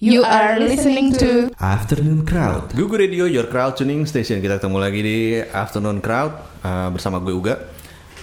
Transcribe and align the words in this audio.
You 0.00 0.24
are 0.24 0.56
listening 0.56 1.12
to 1.20 1.52
Afternoon 1.60 2.24
Crowd. 2.24 2.72
Google 2.72 3.04
Radio, 3.04 3.28
your 3.28 3.44
crowd 3.44 3.76
tuning 3.76 4.08
station. 4.08 4.40
Kita 4.40 4.56
ketemu 4.56 4.80
lagi 4.80 5.00
di 5.04 5.18
Afternoon 5.44 6.00
Crowd 6.00 6.40
uh, 6.64 6.88
bersama 6.88 7.20
gue 7.20 7.36
Uga. 7.36 7.60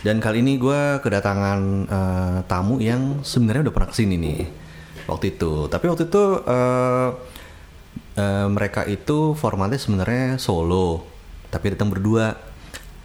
Dan 0.02 0.18
kali 0.18 0.42
ini 0.42 0.58
gue 0.58 0.98
kedatangan 1.06 1.60
uh, 1.86 2.38
tamu 2.50 2.82
yang 2.82 3.22
sebenarnya 3.22 3.70
udah 3.70 3.76
pernah 3.78 3.90
ke 3.94 3.98
sini 4.02 4.18
nih 4.18 4.50
waktu 5.06 5.38
itu. 5.38 5.70
Tapi 5.70 5.86
waktu 5.86 6.10
itu 6.10 6.24
uh, 6.50 7.10
uh, 8.26 8.48
mereka 8.50 8.82
itu 8.90 9.38
formatnya 9.38 9.78
sebenarnya 9.78 10.42
solo, 10.42 11.06
tapi 11.54 11.78
datang 11.78 11.94
berdua. 11.94 12.34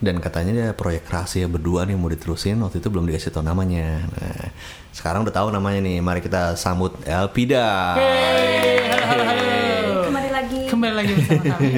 Dan 0.01 0.17
katanya 0.17 0.53
dia 0.57 0.69
proyek 0.73 1.13
rahasia 1.13 1.45
berdua 1.45 1.85
nih 1.85 2.01
mau 2.01 2.09
diterusin. 2.09 2.57
Waktu 2.65 2.81
itu 2.81 2.89
belum 2.89 3.05
dikasih 3.05 3.37
tahu 3.37 3.45
namanya. 3.45 4.01
Nah, 4.17 4.49
sekarang 4.93 5.25
udah 5.25 5.35
tahu 5.35 5.49
namanya 5.49 5.81
nih. 5.81 6.05
Mari 6.05 6.21
kita 6.21 6.53
sambut 6.55 6.93
Elpida. 7.09 7.97
Kembali 10.05 10.31
lagi. 10.31 10.61
Kembali 10.69 10.95
lagi 10.95 11.13
bersama 11.17 11.43
kami. 11.57 11.73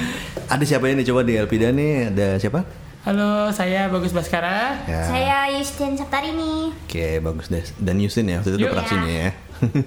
Ada 0.52 0.64
siapa 0.64 0.86
ini 0.86 1.02
coba 1.02 1.26
di 1.26 1.34
Elpida 1.34 1.74
nih? 1.74 2.14
Ada 2.14 2.38
siapa? 2.38 2.62
Halo, 3.02 3.50
saya 3.50 3.90
Bagus 3.90 4.14
Baskara. 4.14 4.78
Ya. 4.86 5.02
Saya 5.10 5.36
Yustin 5.58 5.98
Saptarini. 5.98 6.70
Oke, 6.86 7.18
bagus 7.18 7.50
deh. 7.50 7.66
Dan 7.82 7.98
Yusin 7.98 8.30
ya, 8.30 8.38
waktu 8.38 8.54
itu 8.54 8.70
pernah 8.70 8.86
sini 8.86 9.10
ya. 9.10 9.30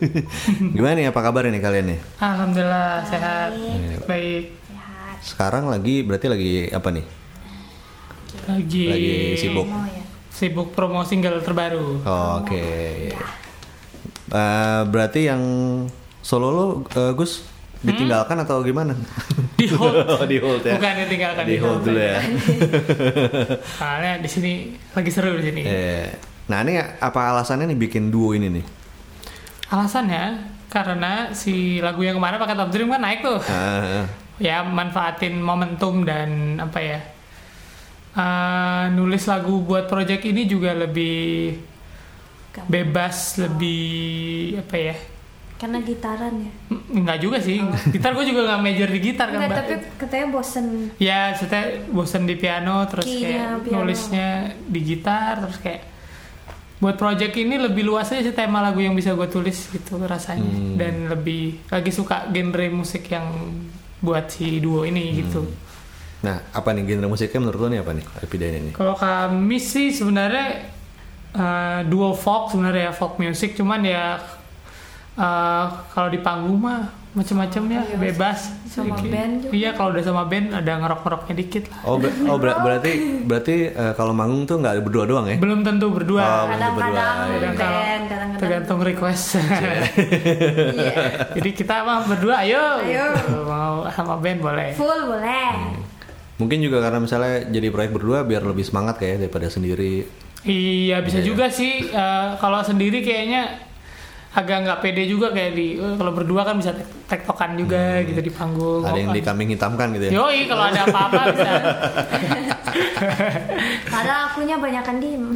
Gimana 0.75 0.99
nih, 0.99 1.07
apa 1.15 1.19
kabar 1.23 1.47
nih 1.47 1.63
kalian 1.63 1.95
nih? 1.95 1.99
Alhamdulillah 2.19 3.07
sehat, 3.07 3.55
baik. 4.03 4.51
Sehat. 4.67 5.15
Sekarang 5.23 5.71
lagi, 5.71 6.03
berarti 6.03 6.27
lagi 6.27 6.53
apa 6.75 6.91
nih? 6.91 7.05
Lagi, 8.51 8.83
Lagi 8.91 9.15
sibuk. 9.39 9.63
Ya. 9.63 10.03
Sibuk 10.35 10.75
promo 10.75 11.07
single 11.07 11.39
terbaru. 11.39 12.03
Oh, 12.03 12.43
Oke. 12.43 12.59
Eh, 14.25 14.81
berarti 14.91 15.31
yang 15.31 15.41
solo 16.19 16.47
lo, 16.51 16.65
eh, 16.91 17.15
Gus, 17.15 17.47
ditinggalkan 17.79 18.35
atau 18.43 18.59
gimana? 18.59 18.91
Di 19.59 19.71
hold. 19.71 19.95
Oh, 20.11 20.27
di 20.27 20.35
hold 20.43 20.67
ya. 20.67 20.75
Bukan 20.75 20.93
ditinggalkan, 21.07 21.43
Di 21.47 21.55
hold 21.63 21.79
dulu 21.87 21.95
ya. 21.95 22.19
Soalnya 23.79 24.19
di 24.19 24.27
sini 24.27 24.51
lagi 24.91 25.07
seru 25.07 25.39
di 25.39 25.43
sini. 25.47 25.61
Eh, 25.63 26.07
Nah, 26.45 26.61
ini 26.61 26.77
apa 26.77 27.33
alasannya 27.33 27.73
nih 27.73 27.79
bikin 27.89 28.13
duo 28.13 28.37
ini 28.37 28.53
nih? 28.53 28.65
Alasannya 29.73 30.45
karena 30.69 31.33
si 31.33 31.81
lagu 31.81 32.05
yang 32.05 32.21
kemarin 32.21 32.37
pakai 32.37 32.53
Top 32.53 32.69
Dream 32.69 32.93
kan 32.93 33.01
naik 33.01 33.25
tuh. 33.25 33.41
Ah, 33.49 34.05
ya 34.37 34.61
manfaatin 34.61 35.41
momentum 35.41 36.05
dan 36.05 36.61
apa 36.61 36.77
ya 36.77 36.99
eh, 38.15 38.83
nulis 38.89 39.23
lagu 39.23 39.59
buat 39.61 39.85
project 39.85 40.23
ini 40.23 40.45
juga 40.45 40.71
lebih 40.73 41.59
bebas 42.65 43.15
lebih 43.37 43.83
apa 44.57 44.77
ya 44.77 44.95
Karena 45.55 45.79
gitaran 45.79 46.35
ya. 46.37 46.51
M- 46.69 46.83
nggak 47.01 47.17
juga 47.17 47.37
sih 47.39 47.59
gitar 47.89 48.11
gue 48.11 48.25
juga 48.25 48.43
nggak 48.45 48.61
major 48.61 48.89
di 48.89 48.99
gitar 49.01 49.27
kan 49.29 49.39
Enggak, 49.41 49.55
tapi 49.57 49.73
katanya 49.97 50.27
bosen. 50.29 50.65
ya 50.97 51.31
saya 51.33 51.63
bosen 51.85 52.23
di 52.23 52.35
piano 52.35 52.83
terus 52.85 53.03
kayak 53.03 53.63
piano. 53.63 53.75
nulisnya 53.77 54.27
di 54.61 54.79
gitar 54.81 55.39
terus 55.41 55.57
kayak 55.57 55.83
buat 56.75 56.95
project 56.95 57.33
ini 57.33 57.55
lebih 57.57 57.83
luas 57.83 58.07
aja 58.09 58.19
sih 58.21 58.31
tema 58.31 58.59
lagu 58.59 58.77
yang 58.77 58.91
bisa 58.93 59.11
gue 59.11 59.27
tulis 59.27 59.55
gitu 59.65 59.95
rasanya 59.97 60.43
Hmm. 60.45 60.75
dan 60.75 60.93
lebih 61.09 61.43
lagi 61.65 61.87
suka 61.89 62.27
genre 62.27 62.67
musik 62.69 63.07
yang 63.07 63.23
buat 63.97 64.27
si 64.29 64.59
duo 64.59 64.83
ini 64.83 65.03
gitu 65.17 65.43
Nah, 66.25 66.41
apa 66.49 66.69
nih 66.71 66.83
genre 66.87 67.05
musiknya 67.07 67.39
menurut 67.39 67.59
lo 67.59 67.67
nih 67.67 67.79
apa 67.79 67.91
nih? 67.91 68.05
Elpida 68.17 68.45
ini 68.47 68.59
nih. 68.63 68.73
Kalau 68.73 68.93
kami 68.93 69.57
sih 69.57 69.87
sebenarnya 69.89 70.73
uh, 71.31 71.79
duo 71.83 72.11
folk 72.11 72.49
sebenarnya 72.49 72.83
ya 72.83 72.93
folk 72.93 73.15
music 73.15 73.53
cuman 73.53 73.79
ya 73.79 74.17
uh, 75.15 75.65
kalau 75.87 76.09
di 76.09 76.19
panggung 76.19 76.57
mah 76.59 76.81
macam-macam 77.13 77.63
ya 77.69 77.81
Iya, 77.85 77.95
bebas 77.97 78.39
sama 78.67 78.91
Sedikit. 78.91 79.07
band 79.09 79.33
juga. 79.39 79.51
Iya 79.53 79.69
kalau 79.71 79.89
udah 79.89 80.03
sama 80.03 80.23
band 80.25 80.51
ada 80.51 80.71
ngerok-ngeroknya 80.75 81.33
dikit 81.33 81.63
lah. 81.65 81.79
Oh, 81.85 81.95
ber- 81.95 82.11
oh 82.25 82.35
ber- 82.35 82.59
berarti 82.59 82.91
berarti 83.23 83.55
eh, 83.69 83.93
kalau 83.95 84.11
manggung 84.11 84.43
tuh 84.43 84.59
nggak 84.59 84.83
berdua 84.83 85.03
doang 85.05 85.25
ya? 85.25 85.37
Belum 85.37 85.63
tentu 85.63 85.87
Oh, 85.87 85.93
berdua. 85.93 86.23
belum 86.43 86.75
berdua. 86.75 86.83
Kadang-kadang 86.83 87.15
Iya. 87.31 87.51
band, 87.55 88.03
kadang-kadang. 88.03 88.39
Tergantung 88.41 88.79
request. 88.83 89.39
Iya. 89.39 89.79
Jadi 91.39 91.49
kita 91.53 91.75
mah 91.81 92.03
berdua 92.03 92.35
ayo. 92.43 92.83
Ayo. 92.83 93.05
Gitu. 93.15 93.37
Mau 93.43 93.87
sama 93.89 94.19
band 94.19 94.39
boleh. 94.41 94.69
Full 94.75 94.99
boleh. 95.07 95.51
Mungkin 96.35 96.59
juga 96.59 96.79
karena 96.79 96.99
misalnya 96.99 97.47
jadi 97.47 97.67
proyek 97.69 97.91
berdua 97.91 98.21
biar 98.21 98.41
lebih 98.41 98.61
semangat 98.61 98.97
kayak 98.97 99.23
daripada 99.23 99.47
sendiri. 99.47 100.03
Iya 100.41 100.99
bisa 100.99 101.17
Iya. 101.17 101.25
juga 101.25 101.45
sih 101.47 101.87
Eh, 101.87 102.29
kalau 102.37 102.59
sendiri 102.59 102.99
kayaknya 102.99 103.65
agak 104.31 104.57
nggak 104.61 104.79
pede 104.79 105.07
juga 105.07 105.31
kayak 105.31 105.51
di 105.51 105.67
eh, 105.75 105.95
kalau 105.95 106.11
berdua 106.11 106.43
kan 106.43 106.55
bisa 106.55 106.69
tek- 106.69 106.91
tektokan 107.07 107.55
juga 107.55 108.03
gitu 108.03 108.19
di 108.19 108.29
panggung. 108.29 108.83
Hmm. 108.83 108.91
Ada 108.91 108.99
yang 108.99 109.11
di 109.11 109.21
kambing 109.21 109.49
hitamkan 109.49 109.87
gitu 109.91 110.05
ya. 110.05 110.11
Yoi 110.13 110.39
kalau 110.43 110.63
ada 110.65 110.81
apa-apa 110.83 111.21
bisa. 111.31 111.51
Padahal 113.87 114.21
akunya 114.27 114.55
banyakan 114.57 114.95
diem. 114.97 115.23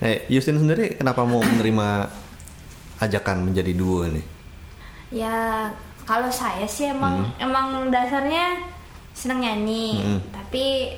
Eh, 0.00 0.24
Justin 0.32 0.56
sendiri 0.56 0.96
kenapa 0.96 1.28
mau 1.28 1.44
menerima 1.44 2.08
ajakan 2.98 3.44
menjadi 3.44 3.76
duo 3.76 4.08
ini? 4.08 4.24
ya 5.12 5.68
kalau 6.10 6.26
saya 6.26 6.66
sih 6.66 6.90
emang 6.90 7.22
emang 7.38 7.86
dasarnya 7.86 8.58
seneng 9.14 9.46
nyanyi, 9.46 10.02
Hmm. 10.02 10.20
tapi 10.34 10.90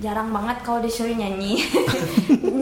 jarang 0.00 0.32
banget 0.32 0.64
kalau 0.64 0.80
disuruh 0.80 1.12
nyanyi. 1.12 1.60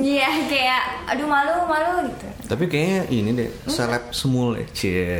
Iya 0.03 0.27
kayak 0.51 0.83
aduh 1.07 1.31
malu 1.31 1.63
malu 1.63 2.11
gitu. 2.11 2.27
Tapi 2.51 2.67
kayaknya 2.67 2.99
ini 3.07 3.31
deh, 3.39 3.51
seleb 3.71 4.11
semul 4.11 4.59
ya. 4.59 4.67
Cie. 4.75 5.15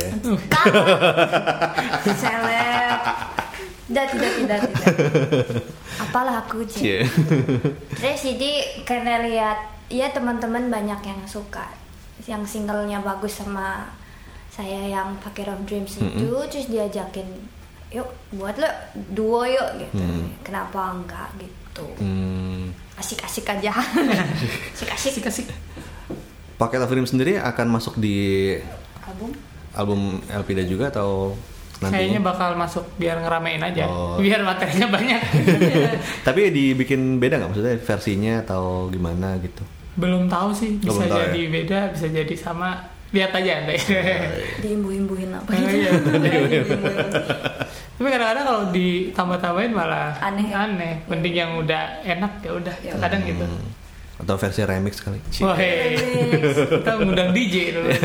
Seleb. 2.03 3.01
Tidak, 3.83 4.05
tidak, 4.11 4.31
tidak, 4.39 4.59
tidak. 4.67 5.63
Apalah 5.99 6.43
aku. 6.43 6.67
Cie. 6.67 7.07
Terus 7.95 8.19
jadi 8.23 8.51
karena 8.83 9.23
lihat 9.23 9.57
ya 9.87 10.11
teman-teman 10.11 10.67
banyak 10.67 10.99
yang 10.99 11.21
suka 11.23 11.63
yang 12.25 12.43
singlenya 12.43 12.99
bagus 12.99 13.39
sama 13.39 13.87
saya 14.53 14.85
yang 14.87 15.17
pakai 15.17 15.43
Rough 15.43 15.65
Dreams 15.65 15.97
itu 15.97 16.29
terus 16.45 16.67
diajakin 16.67 17.25
yuk 17.89 18.05
buat 18.31 18.53
lo 18.55 18.69
duo 19.09 19.41
yuk 19.43 19.69
gitu 19.79 19.97
Mm. 19.97 20.29
kenapa 20.41 20.93
enggak 20.93 21.29
gitu 21.37 21.85
Hmm, 21.97 22.69
asik-asik 22.95 23.49
aja 23.49 23.73
asik-asik 24.73 25.17
Kasih-kasih. 25.17 25.45
Paket 26.55 26.79
of 26.79 26.89
Dream 26.89 27.03
sendiri 27.03 27.33
akan 27.35 27.67
masuk 27.71 27.97
di 27.97 28.53
album 29.01 29.33
album 29.73 29.99
Elpida 30.27 30.61
juga 30.63 30.87
atau 30.87 31.33
Kayaknya 31.81 32.15
nantinya? 32.15 32.21
bakal 32.23 32.49
masuk 32.55 32.85
biar 32.95 33.19
ngeramein 33.19 33.59
aja. 33.59 33.83
Oh. 33.85 34.15
Biar 34.15 34.39
materinya 34.39 34.87
banyak. 34.87 35.19
Tapi 36.29 36.41
dibikin 36.47 37.17
beda 37.17 37.35
nggak 37.35 37.49
maksudnya 37.49 37.75
versinya 37.75 38.39
atau 38.39 38.87
gimana 38.87 39.35
gitu? 39.37 39.65
Belum 39.93 40.25
tahu 40.25 40.55
sih, 40.55 40.79
Oh, 40.79 40.87
bisa 40.87 40.93
belum 40.95 41.09
tahu 41.09 41.19
jadi 41.27 41.41
beda, 41.51 41.79
bisa 41.91 42.05
jadi 42.07 42.35
sama. 42.37 42.92
Lihat 43.13 43.29
aja 43.31 43.51
nanti. 43.61 43.77
diimbu-imbuhin 44.59 45.29
apa 45.29 45.45
Oh, 45.45 45.55
gitu 45.55 45.77
iya. 45.77 45.91
Tapi 47.93 48.07
kadang-kadang 48.09 48.43
kalau 48.43 48.61
ditambah-tambahin 48.69 49.71
malah 49.71 50.11
Aneh. 50.17 50.49
Aneh. 50.49 50.93
Mending 51.05 51.35
yang 51.35 51.51
udah 51.55 52.01
enak 52.01 52.41
ya 52.41 52.51
udah. 52.51 52.75
Ya 52.81 52.91
Kadang 52.97 53.21
gitu. 53.23 53.45
Hmm. 53.45 53.69
Atau 54.17 54.33
versi 54.35 54.61
remix 54.63 54.97
kali? 54.97 55.19
Wah, 55.39 55.53
hei. 55.53 55.93
kita 56.73 56.89
ngundang 56.95 57.29
DJ 57.31 57.55
dulu. 57.71 57.87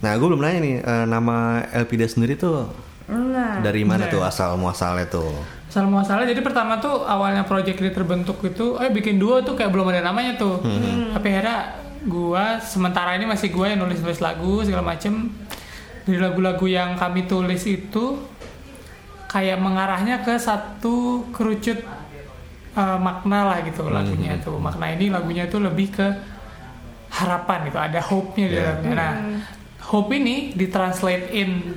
Nah, 0.00 0.16
gue 0.16 0.24
belum 0.24 0.40
nanya 0.40 0.58
nih, 0.58 0.74
eh, 0.80 1.04
nama 1.04 1.60
Elpida 1.70 2.04
sendiri 2.04 2.32
tuh 2.32 2.64
nah 3.04 3.58
dari 3.58 3.82
mana 3.82 4.06
Nah. 4.06 4.08
tuh 4.08 4.22
asal 4.22 4.54
muasalnya 4.54 5.04
tuh? 5.04 5.28
Salah 5.66 5.90
masalah 5.92 6.24
jadi 6.24 6.40
pertama 6.40 6.78
tuh 6.78 7.02
awalnya 7.02 7.42
project 7.42 7.76
ini 7.76 7.90
terbentuk 7.90 8.38
itu 8.40 8.76
eh 8.76 8.88
bikin 8.88 9.18
duo 9.18 9.40
tuh 9.40 9.52
kayak 9.52 9.68
belum 9.68 9.90
ada 9.90 10.00
namanya 10.00 10.34
tuh. 10.34 10.56
Tapi 11.12 11.26
akhirnya 11.28 11.58
gua 12.06 12.60
sementara 12.62 13.16
ini 13.18 13.28
masih 13.28 13.52
gua 13.52 13.72
yang 13.72 13.84
nulis-nulis 13.84 14.20
lagu 14.22 14.64
segala 14.64 14.84
macem. 14.84 15.32
Dari 16.06 16.16
lagu-lagu 16.16 16.64
yang 16.64 16.96
kami 16.96 17.28
tulis 17.28 17.62
itu 17.68 18.18
kayak 19.30 19.60
mengarahnya 19.60 20.24
ke 20.24 20.34
satu 20.40 21.28
kerucut 21.30 21.78
eh, 22.74 22.98
makna 22.98 23.46
lah 23.46 23.58
gitu 23.62 23.86
lagunya 23.90 24.40
tuh. 24.40 24.56
Makna 24.56 24.96
ini 24.96 25.12
lagunya 25.12 25.44
tuh 25.46 25.60
lebih 25.60 25.92
ke 25.92 26.08
harapan 27.10 27.66
gitu, 27.66 27.78
ada 27.78 28.00
hope-nya 28.00 28.46
di 28.46 28.54
Yeah. 28.54 28.78
dalamnya. 28.80 28.94
Nah, 28.94 29.12
hope 29.90 30.14
ini 30.14 30.54
ditranslate 30.54 31.34
in 31.34 31.74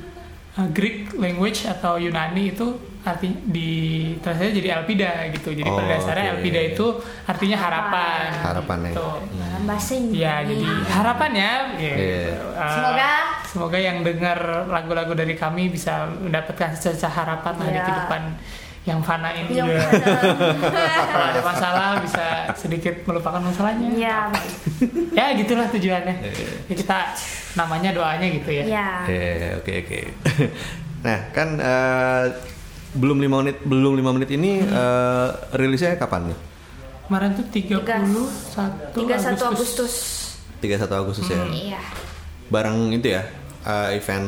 uh, 0.54 0.70
Greek 0.70 1.18
language 1.18 1.66
atau 1.66 1.98
Yunani 1.98 2.54
itu 2.54 2.78
arti 3.04 3.28
di 3.44 3.72
translate 4.18 4.56
jadi 4.56 4.70
Elpida 4.76 5.12
gitu. 5.30 5.52
Jadi 5.52 5.68
Oh, 5.68 5.76
pada 5.76 5.88
dasarnya. 5.94 6.26
Elpida 6.34 6.62
itu 6.66 6.86
artinya 7.24 7.58
harapan. 7.60 8.28
Harapannya. 8.34 8.92
Gitu. 8.92 9.10
dalam 9.36 9.64
bahasa 9.66 9.92
Inggris 9.94 10.18
Ya, 10.18 10.36
jadi 10.42 10.68
harapan 10.90 11.32
ya. 11.34 11.54
ya. 11.76 11.94
Iya. 11.94 12.24
Uh, 12.54 12.72
Semoga 12.72 13.10
semoga 13.46 13.78
yang 13.78 13.98
dengar 14.02 14.40
lagu-lagu 14.66 15.14
dari 15.14 15.36
kami 15.36 15.68
bisa 15.68 16.08
mendapatkan 16.10 16.72
secerca 16.74 17.08
harapan 17.08 17.54
lah 17.54 17.66
di 17.66 17.74
Iya. 17.74 17.84
kehidupan 17.84 18.24
yang 18.84 19.00
fana 19.00 19.32
ini 19.32 19.52
Yang 19.54 19.68
mana? 19.70 20.02
Kalau 21.08 21.26
ada 21.30 21.42
masalah 21.42 21.88
bisa 22.00 22.26
sedikit 22.54 22.96
melupakan 23.04 23.40
masalahnya. 23.40 23.88
Iya, 23.90 24.18
Ya 25.14 25.26
gitulah 25.34 25.68
tujuannya. 25.70 26.16
Ya, 26.68 26.74
kita 26.74 27.16
namanya 27.54 27.92
doanya 27.92 28.28
gitu 28.30 28.50
ya. 28.50 28.64
iya. 28.66 28.88
Eh, 29.06 29.56
oke 29.56 29.74
oke. 29.82 30.00
Nah, 31.04 31.20
kan 31.32 31.60
eh, 31.60 32.26
belum 32.94 33.18
lima 33.18 33.42
menit 33.42 33.58
belum 33.60 33.94
lima 33.94 34.12
menit 34.12 34.30
ini 34.30 34.62
eh, 34.62 35.28
rilisnya 35.52 35.96
kapan 35.96 36.30
nih? 36.30 36.38
Kemarin 37.04 37.30
tuh 37.34 37.46
31 37.46 37.84
31 38.96 38.96
Agustus. 38.96 39.44
Agustus. 39.44 39.94
31 40.60 40.88
Agustus 40.96 41.28
ya. 41.28 41.44
Iya. 41.46 41.80
Bareng 42.48 42.90
itu 42.90 43.10
ya. 43.10 43.24
eh, 43.64 43.96
event 43.96 44.28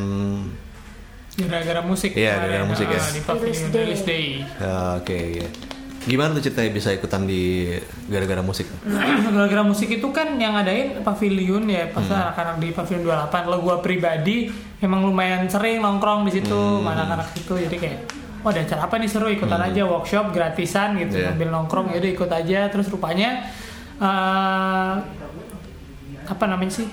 Gara-gara 1.35 1.83
musik. 1.83 2.15
Iya, 2.15 2.39
gara-gara 2.39 2.63
musik 2.63 2.87
ya. 2.87 2.95
ah, 2.95 3.11
Di 3.11 3.19
pavilion 3.19 3.67
Release 3.69 4.03
day. 4.03 4.25
Eh, 4.39 4.89
oke 4.95 5.17
iya. 5.35 5.47
Gimana 6.05 6.31
tuh 6.31 6.43
ceritanya 6.43 6.71
bisa 6.71 6.89
ikutan 6.91 7.25
di 7.25 7.65
gara-gara 8.07 8.39
musik? 8.39 8.69
Gara-gara 9.35 9.59
musik 9.61 9.89
itu 9.89 10.07
kan 10.11 10.37
yang 10.37 10.53
ngadain 10.53 11.01
pavilion 11.01 11.65
ya 11.65 11.89
pas 11.89 12.05
Hmm. 12.05 12.13
anak-anak 12.29 12.55
di 12.61 12.67
pavilion 12.71 13.03
28 13.03 13.41
Kalau 13.41 13.59
gua 13.59 13.75
pribadi 13.79 14.47
emang 14.79 15.01
lumayan 15.03 15.43
sering 15.45 15.81
nongkrong 15.81 16.23
di 16.23 16.39
situ 16.39 16.53
Hmm. 16.55 16.87
anak-anak 16.87 17.27
situ 17.33 17.53
jadi 17.57 17.75
kayak 17.75 17.99
Wah 18.45 18.53
ada 18.53 18.61
acara 18.61 18.85
apa 18.85 18.95
nih 18.95 19.09
seru 19.09 19.25
ikutan 19.27 19.57
aja 19.57 19.81
workshop 19.83 20.29
gratisan 20.29 20.93
gitu 20.95 21.17
Iya. 21.17 21.33
sambil 21.33 21.49
nongkrong 21.49 21.89
ya 21.89 21.97
udah 21.97 22.11
ikut 22.13 22.29
aja 22.31 22.59
terus 22.69 22.85
rupanya 22.87 23.49
eh, 23.97 24.93
apa 26.25 26.45
namanya 26.45 26.73
sih 26.75 26.85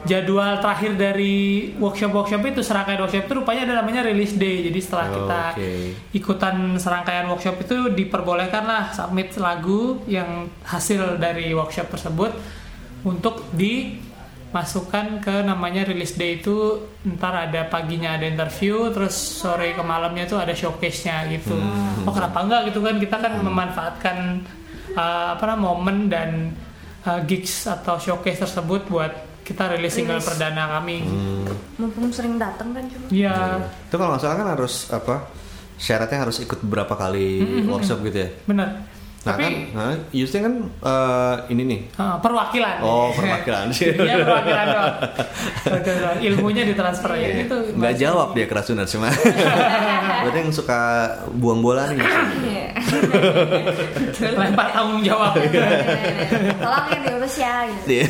jadwal 0.00 0.58
terakhir 0.58 0.94
dari 0.94 1.34
workshop 1.76 2.10
workshop 2.12 2.42
itu 2.44 2.62
serangkaian 2.62 2.98
workshop 2.98 3.26
itu 3.26 3.34
rupanya 3.36 3.62
ada 3.64 3.74
namanya 3.76 4.02
release 4.02 4.34
day 4.34 4.62
jadi 4.64 4.78
setelah 4.78 5.06
Oh, 5.06 5.14
kita 5.16 5.40
oke. 5.52 5.70
ikutan 6.12 6.54
serangkaian 6.76 7.26
workshop 7.26 7.56
itu 7.60 7.76
diperbolehkan 7.92 8.62
lah 8.62 8.90
submit 8.90 9.34
lagu 9.36 9.98
yang 10.06 10.46
hasil 10.62 11.18
dari 11.18 11.50
workshop 11.50 11.90
tersebut 11.90 12.30
untuk 13.00 13.42
dimasukkan 14.48 15.20
ke 15.20 15.44
namanya 15.44 15.84
release 15.84 16.16
day 16.16 16.40
itu 16.40 16.80
ntar 17.04 17.52
ada 17.52 17.68
paginya 17.68 18.16
ada 18.16 18.24
interview 18.24 18.88
terus 18.88 19.12
sore 19.12 19.76
ke 19.76 19.82
malamnya 19.84 20.24
tuh 20.24 20.40
ada 20.40 20.56
showcase-nya 20.56 21.28
gitu. 21.28 21.52
Oh 22.08 22.12
kenapa 22.16 22.40
enggak 22.40 22.72
gitu 22.72 22.80
kan? 22.80 22.96
Kita 22.96 23.16
kan 23.20 23.32
memanfaatkan 23.44 24.16
uh, 24.96 25.36
apa 25.36 25.44
namanya 25.52 25.64
momen 25.68 25.98
dan 26.08 26.30
uh, 27.04 27.20
gigs 27.28 27.68
atau 27.68 28.00
showcase 28.00 28.40
tersebut 28.48 28.88
buat 28.88 29.12
kita 29.44 29.76
rilis 29.76 29.92
single 29.92 30.20
Rilis. 30.20 30.28
perdana 30.28 30.64
kami. 30.80 31.04
Mumpung 31.76 32.08
sering 32.08 32.40
datang 32.40 32.72
kan 32.72 32.84
cuma. 32.88 33.06
Iya. 33.12 33.68
Itu 33.88 33.94
kalau 34.00 34.16
nggak 34.16 34.22
salah 34.24 34.36
kan 34.40 34.48
harus 34.56 34.74
apa? 34.88 35.14
Syaratnya 35.78 36.24
harus 36.26 36.40
ikut 36.42 36.64
berapa 36.64 36.90
kali 36.90 37.44
workshop 37.68 38.02
gitu 38.08 38.18
ya. 38.26 38.30
benar 38.50 38.97
Nah 39.28 39.36
tapi 39.36 39.44
kan, 39.44 39.54
nah, 39.76 39.94
Yusnya 40.10 40.40
kan 40.40 40.54
eh, 40.64 41.34
ini 41.52 41.62
nih. 41.62 41.80
uh, 41.94 42.16
perwakilan 42.16 42.80
Oh, 42.80 43.12
perwakilan. 43.12 43.68
Iya 43.76 44.24
perwakilan 44.24 44.64
doang. 44.66 44.94
Doang. 45.68 46.16
Ilmunya 46.18 46.62
ditransfer 46.64 47.10
aja 47.12 47.20
Iya. 47.20 47.44
gitu. 47.44 47.56
Nggak 47.76 47.94
jawab 47.98 48.28
dia 48.32 48.46
keracunan 48.48 48.84
cuma. 48.84 49.08
Berarti 50.24 50.38
yang 50.40 50.50
suka 50.50 50.80
buang 51.36 51.60
bola 51.60 51.92
nih. 51.92 52.00
Iya. 52.42 52.66
Lempar 54.32 54.72
tanggung 54.72 55.04
jawab. 55.04 55.36
Tolong 55.36 56.86
yang 56.88 57.02
diurus 57.04 57.36
ya 57.36 57.54
gitu. 57.68 58.08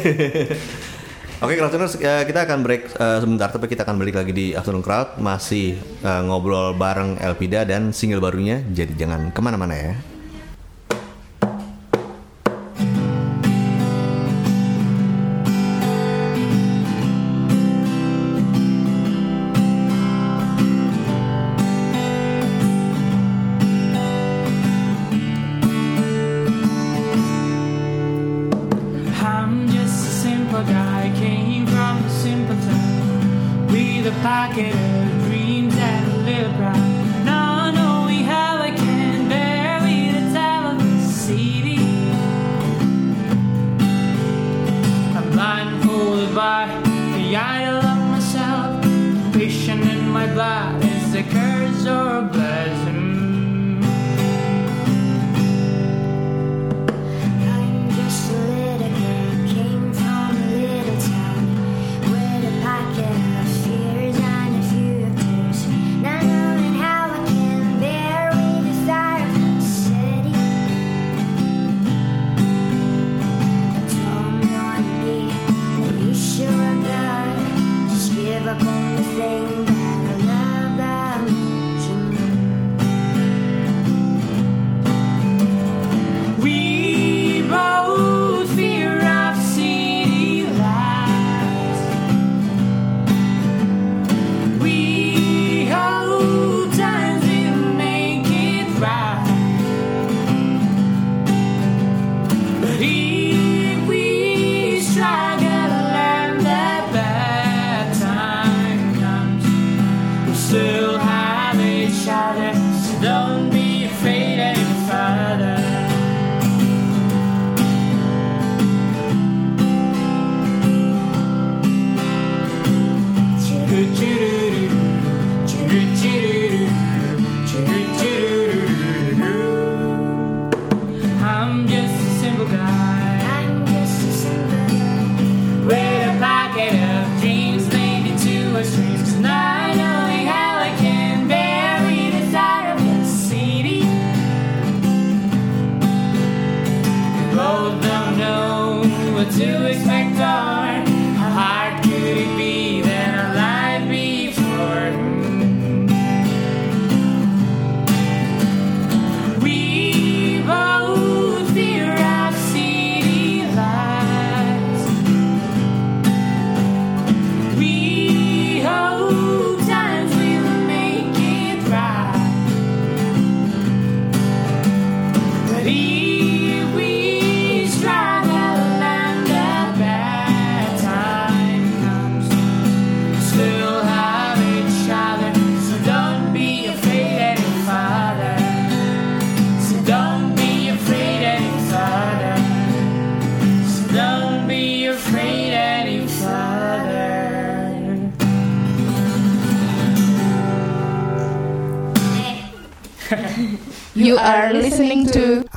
Oke, 1.38 1.54
Kratuners, 1.54 1.94
eh, 1.94 2.26
kita 2.26 2.50
akan 2.50 2.66
break 2.66 2.82
eh, 2.92 3.18
sebentar, 3.22 3.46
tapi 3.46 3.70
kita 3.70 3.86
akan 3.86 3.94
balik 3.94 4.18
lagi 4.18 4.34
di 4.34 4.46
Afternoon 4.50 4.82
Crowd. 4.82 5.22
Masih 5.22 5.74
eh, 5.78 6.22
ngobrol 6.26 6.74
bareng 6.74 7.14
Elpida 7.16 7.62
dan 7.62 7.94
single 7.94 8.18
barunya, 8.18 8.58
jadi 8.66 8.90
jangan 8.98 9.30
ke 9.30 9.38
mana-mana 9.38 9.70
ya. 9.70 9.94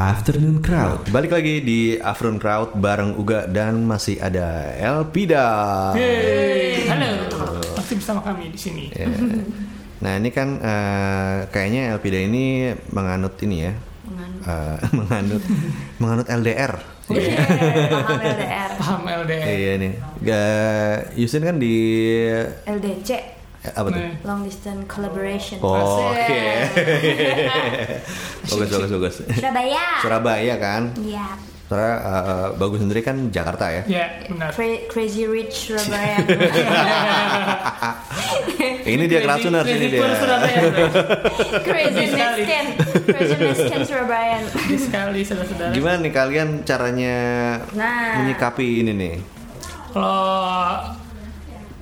Afternoon 0.02 0.66
Crowd. 0.66 1.14
Balik 1.14 1.30
lagi 1.30 1.62
di 1.62 1.94
Afternoon 1.94 2.42
Crowd 2.42 2.74
bareng 2.74 3.14
Uga 3.14 3.46
dan 3.46 3.86
masih 3.86 4.18
ada 4.18 4.74
Elpida. 4.74 5.46
Yeay, 5.94 6.90
halo. 6.90 7.30
Masih 7.78 8.02
bersama 8.02 8.26
kami 8.26 8.50
di 8.50 8.58
sini. 8.58 8.90
Ya. 8.98 9.06
Nah 10.02 10.18
ini 10.18 10.34
kan 10.34 10.58
eh, 10.58 11.46
kayaknya 11.54 11.94
Elpida 11.94 12.18
ini 12.18 12.74
menganut 12.90 13.38
ini 13.46 13.58
ya, 13.62 13.74
Eh, 14.42 14.78
menganut 14.98 15.44
menganut 16.02 16.26
LDR. 16.34 16.74
paham 17.06 18.18
LDR 18.26 18.70
Paham 18.82 19.02
LDR. 19.06 19.46
Iya 19.46 19.74
nih. 19.78 19.94
Gak, 20.26 20.96
Yusin 21.14 21.46
kan 21.46 21.62
di 21.62 21.78
LDC 22.66 23.41
apa 23.64 23.88
tuh? 23.88 23.96
Nih. 23.96 24.14
long 24.22 24.42
distance 24.42 24.84
collaboration 24.86 25.62
Oh, 25.62 26.10
Oke. 26.10 26.18
Asik. 26.18 26.82
bagus 28.52 28.70
bagus 28.72 28.90
bagus. 28.92 29.16
Surabaya 29.32 29.86
Surabaya 30.02 30.56
kan. 30.58 30.82
Iya 30.98 31.28
Soalnya 31.66 31.94
eh, 31.96 32.48
bagus 32.58 32.80
sendiri 32.80 33.00
kan 33.00 33.32
Jakarta 33.32 33.72
ya. 33.72 33.82
Ya, 33.88 34.06
benar. 34.26 34.52
Cra- 34.52 34.84
Crazy 34.88 35.24
Rich 35.24 35.72
Surabaya 35.72 36.20
Ini 38.84 39.04
dia 39.06 39.20
keracunan 39.22 39.64
sini 39.64 39.88
dia. 39.88 40.04
Crazy. 41.64 42.12
Mexican 42.12 42.66
Crazy 43.08 43.36
Mexican 43.38 43.82
Surabaya 43.86 44.38
sekali 44.74 45.22
saudara-saudara. 45.22 45.72
Gimana 45.72 45.96
nih 46.00 46.12
kalian 46.12 46.50
caranya 46.64 47.16
Nah. 47.72 48.20
menyikapi 48.20 48.84
ini 48.84 48.92
nih? 48.92 49.16
Kalau 49.92 50.92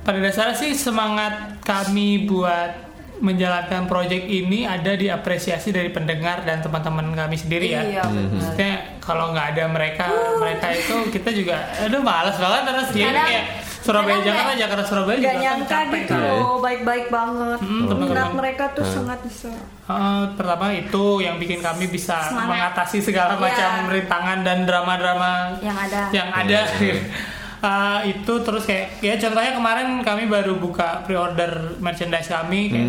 pada 0.00 0.18
dasarnya 0.18 0.54
sih 0.54 0.72
semangat 0.72 1.32
kami 1.60 2.24
buat 2.24 2.88
menjalankan 3.20 3.84
proyek 3.84 4.24
ini 4.24 4.64
ada 4.64 4.92
di 4.92 5.06
apresiasi 5.06 5.68
dari 5.68 5.88
pendengar 5.88 6.40
dan 6.40 6.58
teman-teman 6.58 7.12
kami 7.12 7.36
sendiri 7.36 7.68
ya. 7.68 7.82
Iya 7.82 8.02
benar 8.02 8.32
Maksudnya 8.32 8.72
kalau 8.98 9.24
nggak 9.30 9.46
ada 9.50 9.64
mereka, 9.66 10.08
mereka 10.34 10.66
itu 10.70 10.94
kita 11.10 11.28
juga, 11.30 11.52
aduh 11.78 12.00
malas 12.00 12.34
banget 12.34 12.62
terus 12.66 12.88
jadi 12.90 13.04
Kadang- 13.06 13.28
kayak 13.28 13.44
Surabaya 13.80 14.12
kadang 14.14 14.26
Jakarta, 14.26 14.52
Jakarta 14.54 14.84
Surabaya 14.84 15.16
Gak 15.16 15.20
juga 15.22 15.32
kan 15.32 15.40
nyangka 15.42 15.72
capek 15.74 16.00
gitu 16.02 16.12
kan. 16.12 16.20
loh 16.22 16.52
Baik-baik 16.60 17.06
banget 17.08 17.58
Hmm, 17.58 17.72
Minat 17.72 17.88
teman-teman. 17.90 18.32
mereka 18.36 18.64
tuh 18.70 18.84
sangat 18.86 19.18
besar 19.20 19.56
Eh, 19.86 20.24
pertama 20.34 20.66
itu 20.70 21.04
yang 21.18 21.36
bikin 21.36 21.58
kami 21.58 21.88
bisa 21.88 22.16
Semangat. 22.22 22.48
mengatasi 22.50 22.98
segala 23.02 23.34
Iya. 23.34 23.40
macam 23.42 23.70
rintangan 23.90 24.38
dan 24.42 24.58
drama-drama 24.62 25.32
Yang 25.58 25.76
ada 25.82 26.00
yang 26.10 26.28
ada 26.30 26.60
Uh, 27.60 28.00
itu 28.08 28.40
terus 28.40 28.64
kayak 28.64 28.88
ya 28.98 29.20
contohnya 29.20 29.52
kemarin 29.52 30.00
kami 30.00 30.24
baru 30.24 30.56
buka 30.56 31.04
pre-order 31.04 31.76
merchandise 31.76 32.24
kami 32.26 32.72
kayak 32.72 32.88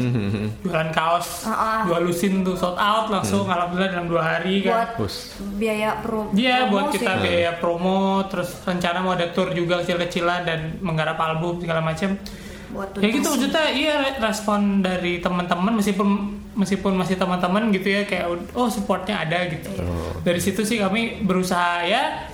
jualan 0.60 0.90
kaos 0.90 1.44
Ah, 1.44 1.52
ah. 1.52 1.80
jual 1.84 2.00
lusin 2.02 2.40
tuh 2.40 2.56
sold 2.56 2.80
out 2.80 3.12
langsung 3.12 3.44
alhamdulillah 3.44 3.92
dalam 3.92 4.08
dua 4.08 4.24
hari 4.24 4.64
kan. 4.64 4.88
Buat 4.88 4.92
Bus. 4.96 5.16
biaya 5.60 6.00
pro 6.00 6.32
Iya 6.32 6.66
buat 6.66 6.88
kita 6.90 7.20
biaya 7.20 7.52
promo 7.54 8.24
terus 8.26 8.64
rencana 8.64 8.98
mau 9.00 9.12
ada 9.12 9.28
tour 9.28 9.52
juga 9.52 9.84
kecil-kecilan 9.84 10.48
dan 10.48 10.60
menggarap 10.80 11.20
album 11.20 11.60
segala 11.60 11.84
macam 11.84 12.16
Buat 12.72 12.96
ya 12.96 13.12
gitu 13.12 13.28
maksudnya 13.28 13.68
iya 13.68 13.96
respon 14.18 14.80
dari 14.80 15.20
teman-teman 15.20 15.76
meskipun 15.76 16.08
meskipun 16.52 16.96
masih 16.96 17.16
teman-teman 17.16 17.68
gitu 17.72 17.92
ya 17.92 18.04
kayak 18.04 18.28
oh 18.56 18.68
supportnya 18.68 19.20
ada 19.20 19.48
gitu. 19.48 19.68
Dari 20.20 20.40
situ 20.40 20.64
sih 20.64 20.80
kami 20.80 21.20
berusaha 21.22 21.84
ya 21.84 22.31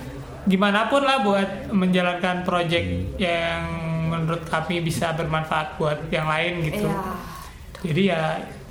gimana 0.48 0.88
pun 0.88 1.00
lah 1.00 1.20
buat 1.20 1.48
menjalankan 1.70 2.42
project 2.42 2.88
yang 3.16 3.60
menurut 4.08 4.42
kami 4.44 4.80
bisa 4.80 5.12
bermanfaat 5.12 5.76
buat 5.76 6.08
yang 6.08 6.24
lain 6.24 6.64
gitu 6.64 6.88
Iya 6.88 7.04
jadi 7.84 8.02
ya 8.08 8.22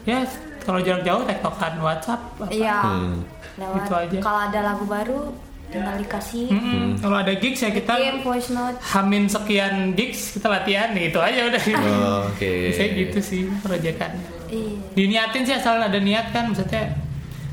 ya 0.03 0.19
kalau 0.59 0.81
jarak 0.81 0.99
jauh 1.01 1.23
tektokan 1.23 1.73
WhatsApp 1.79 2.21
apa. 2.35 2.45
Iya 2.49 2.77
Hmm. 2.81 3.23
Lewat 3.55 3.75
Gitu 3.79 3.93
aja. 3.95 4.17
Kalau 4.19 4.39
ada 4.43 4.59
lagu 4.63 4.85
baru 4.85 5.19
tinggal 5.67 5.95
dikasih 5.97 6.47
Mm-mm. 6.47 6.95
kalau 6.95 7.17
ada 7.17 7.35
gigs 7.35 7.59
ya 7.59 7.67
kita 7.69 7.91
Bikin 7.93 8.23
voice 8.23 8.49
note 8.49 8.79
hamin 8.87 9.27
sekian 9.27 9.75
gigs 9.93 10.31
kita 10.31 10.47
latihan 10.47 10.95
gitu 10.95 11.19
aja 11.19 11.43
udah 11.43 11.59
Oh, 11.75 12.23
Oke. 12.25 12.71
saya 12.71 12.87
gitu 12.95 13.19
sih 13.19 13.51
proyekannya 13.59 14.23
Iya 14.47 14.79
diniatin 14.95 15.43
sih 15.43 15.53
asal 15.53 15.75
ada 15.77 15.99
niat 15.99 16.31
kan 16.31 16.55
maksudnya 16.55 16.95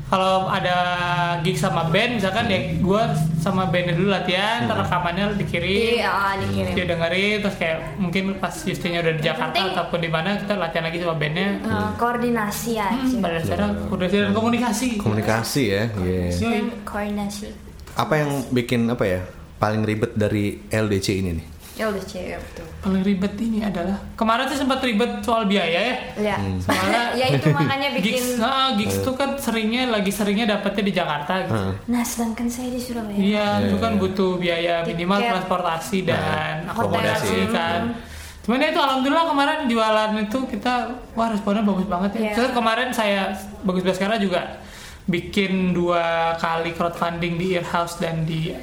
kalau 0.05 0.45
ada 0.45 0.77
gig 1.41 1.57
sama 1.57 1.89
band 1.89 2.17
misalkan 2.17 2.45
ya 2.45 2.59
gue 2.75 3.01
sama 3.35 3.65
bandnya 3.65 3.93
dulu 3.93 4.09
latihan 4.09 4.63
ntar 4.63 4.77
rekamannya 4.79 5.33
dikirim 5.33 5.97
Iya 5.97 6.07
ah, 6.07 6.33
dikirim 6.37 6.71
dia 6.71 6.85
dengerin 6.87 7.37
terus 7.41 7.55
kayak 7.55 7.77
mungkin 7.97 8.23
pas 8.37 8.53
Justinnya 8.53 9.01
udah 9.01 9.13
di 9.13 9.23
Jakarta 9.23 9.49
penting- 9.51 9.73
ataupun 9.73 9.99
di 9.99 10.09
mana 10.09 10.37
kita 10.37 10.53
latihan 10.55 10.83
lagi 10.83 10.97
sama 10.99 11.15
bandnya 11.15 11.47
Eh, 11.57 11.89
Koordinasi 11.95 12.71
aja 12.75 12.93
hmm, 12.95 13.17
pada 13.17 13.33
dasarnya 13.35 13.67
koordinasi 13.83 14.15
dan 14.19 14.31
komunikasi 14.31 14.87
Komunikasi 14.95 15.63
ya. 15.67 15.83
Iya. 15.95 16.21
Yoi. 16.31 16.59
Koordinasi 16.83 17.45
Apa 17.95 18.13
yang 18.15 18.29
bikin 18.51 18.85
apa 18.87 19.03
ya? 19.03 19.21
Paling 19.55 19.81
ribet 19.81 20.13
dari 20.13 20.59
LDC 20.67 21.07
ini 21.15 21.31
nih? 21.33 21.45
Ya 21.75 21.91
udah 21.91 21.99
cewek 22.01 22.39
betul 22.39 22.63
paling 22.79 23.03
ribet 23.03 23.35
ini 23.37 23.59
adalah 23.59 23.99
kemarin 24.15 24.47
sih 24.47 24.55
sempat 24.55 24.79
ribet 24.79 25.19
soal 25.19 25.43
biaya 25.43 25.75
ya 25.81 25.95
Ya 26.15 26.35
soalnya 26.57 27.01
Ya 27.13 27.27
itu 27.29 27.51
makanya 27.57 27.91
bikin 27.91 28.15
gigs 28.15 28.39
nah, 28.39 28.71
gigs 28.73 28.97
tuh 28.99 29.11
kan 29.11 29.35
seringnya 29.35 29.89
lagi 29.89 30.07
seringnya 30.07 30.47
dapetnya 30.49 30.83
di 30.83 30.93
Jakarta 30.93 31.33
gitu. 31.43 31.75
Nah 31.85 32.01
sedangkan 32.01 32.47
saya 32.47 32.69
di 32.69 32.79
Surabaya 32.79 33.17
Iya, 33.17 33.47
itu 33.61 33.75
kan 33.75 33.95
butuh 33.95 34.35
biaya 34.35 34.83
minimal 34.83 35.19
Tiket. 35.19 35.31
transportasi 35.31 35.97
dan 36.01 36.55
Nah, 36.63 36.71
akomodasi 36.71 37.35
hotel. 37.43 37.51
kan. 37.51 37.81
Cuman 38.41 38.57
ya 38.57 38.67
itu 38.69 38.79
alhamdulillah 38.79 39.25
kemarin 39.27 39.57
jualan 39.65 40.11
itu 40.21 40.39
kita 40.47 40.73
wah 41.11 41.27
responnya 41.27 41.59
bagus 41.61 41.87
banget 41.89 42.09
ya. 42.13 42.19
Iya. 42.21 42.33
Terus 42.35 42.51
kemarin 42.51 42.89
saya 42.91 43.21
bagus 43.61 43.83
Baskara 43.83 44.15
juga 44.15 44.63
bikin 45.05 45.69
dua 45.71 46.33
kali 46.35 46.71
crowdfunding 46.71 47.35
di 47.35 47.53
Earhouse 47.53 47.99
dan 47.99 48.23
di 48.23 48.53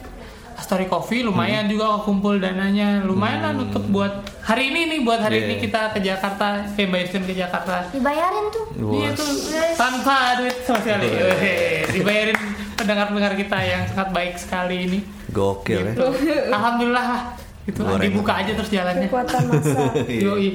Story 0.63 0.87
Coffee 0.87 1.21
lumayan 1.21 1.67
juga 1.67 2.01
kumpul 2.01 2.39
dananya 2.39 3.03
lumayan 3.03 3.43
lah 3.43 3.53
untuk 3.59 3.83
buat 3.87 4.13
hari 4.41 4.71
ini 4.71 4.81
nih 4.89 5.01
buat 5.03 5.19
hari 5.19 5.37
Iya. 5.37 5.45
ini 5.45 5.55
kita 5.59 5.91
ke 5.91 6.01
Jakarta 6.01 6.47
kayak 6.73 7.03
Yustin 7.03 7.23
ke 7.23 7.35
Jakarta 7.35 7.91
Dibayarin 7.91 8.47
tuh 8.49 8.65
Iya 8.73 9.11
tuh 9.13 9.29
tanpa 9.75 10.17
duit 10.37 10.57
sama 10.63 10.79
sekali. 10.79 11.07
Weh, 11.09 11.83
Dibayarin 11.91 12.39
pendengar-pendengar 12.73 13.35
kita 13.35 13.59
yang 13.61 13.83
sangat 13.85 14.09
baik 14.11 14.35
sekali 14.35 14.77
ini. 14.85 14.99
Gokil 15.29 15.83
ya. 15.83 15.93
Gitu. 15.93 16.07
Alhamdulillah 16.49 17.07
lah. 17.09 17.23
Itu 17.63 17.81
Goreng. 17.81 18.03
dibuka 18.03 18.33
aja 18.39 18.53
terus 18.53 18.71
jalannya. 18.71 19.07
Kekuatan 19.07 19.43
masa 19.47 19.81
Iya. 20.11 20.21
Yoi. 20.25 20.49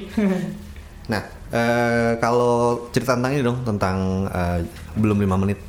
Nah, 1.07 1.21
eh, 1.49 2.11
kalau 2.17 2.83
cerita 2.91 3.15
tentang 3.15 3.31
ini 3.31 3.41
dong 3.41 3.63
tentang 3.63 3.97
eh, 4.27 4.59
belum 4.95 5.19
lima 5.19 5.35
menit. 5.37 5.59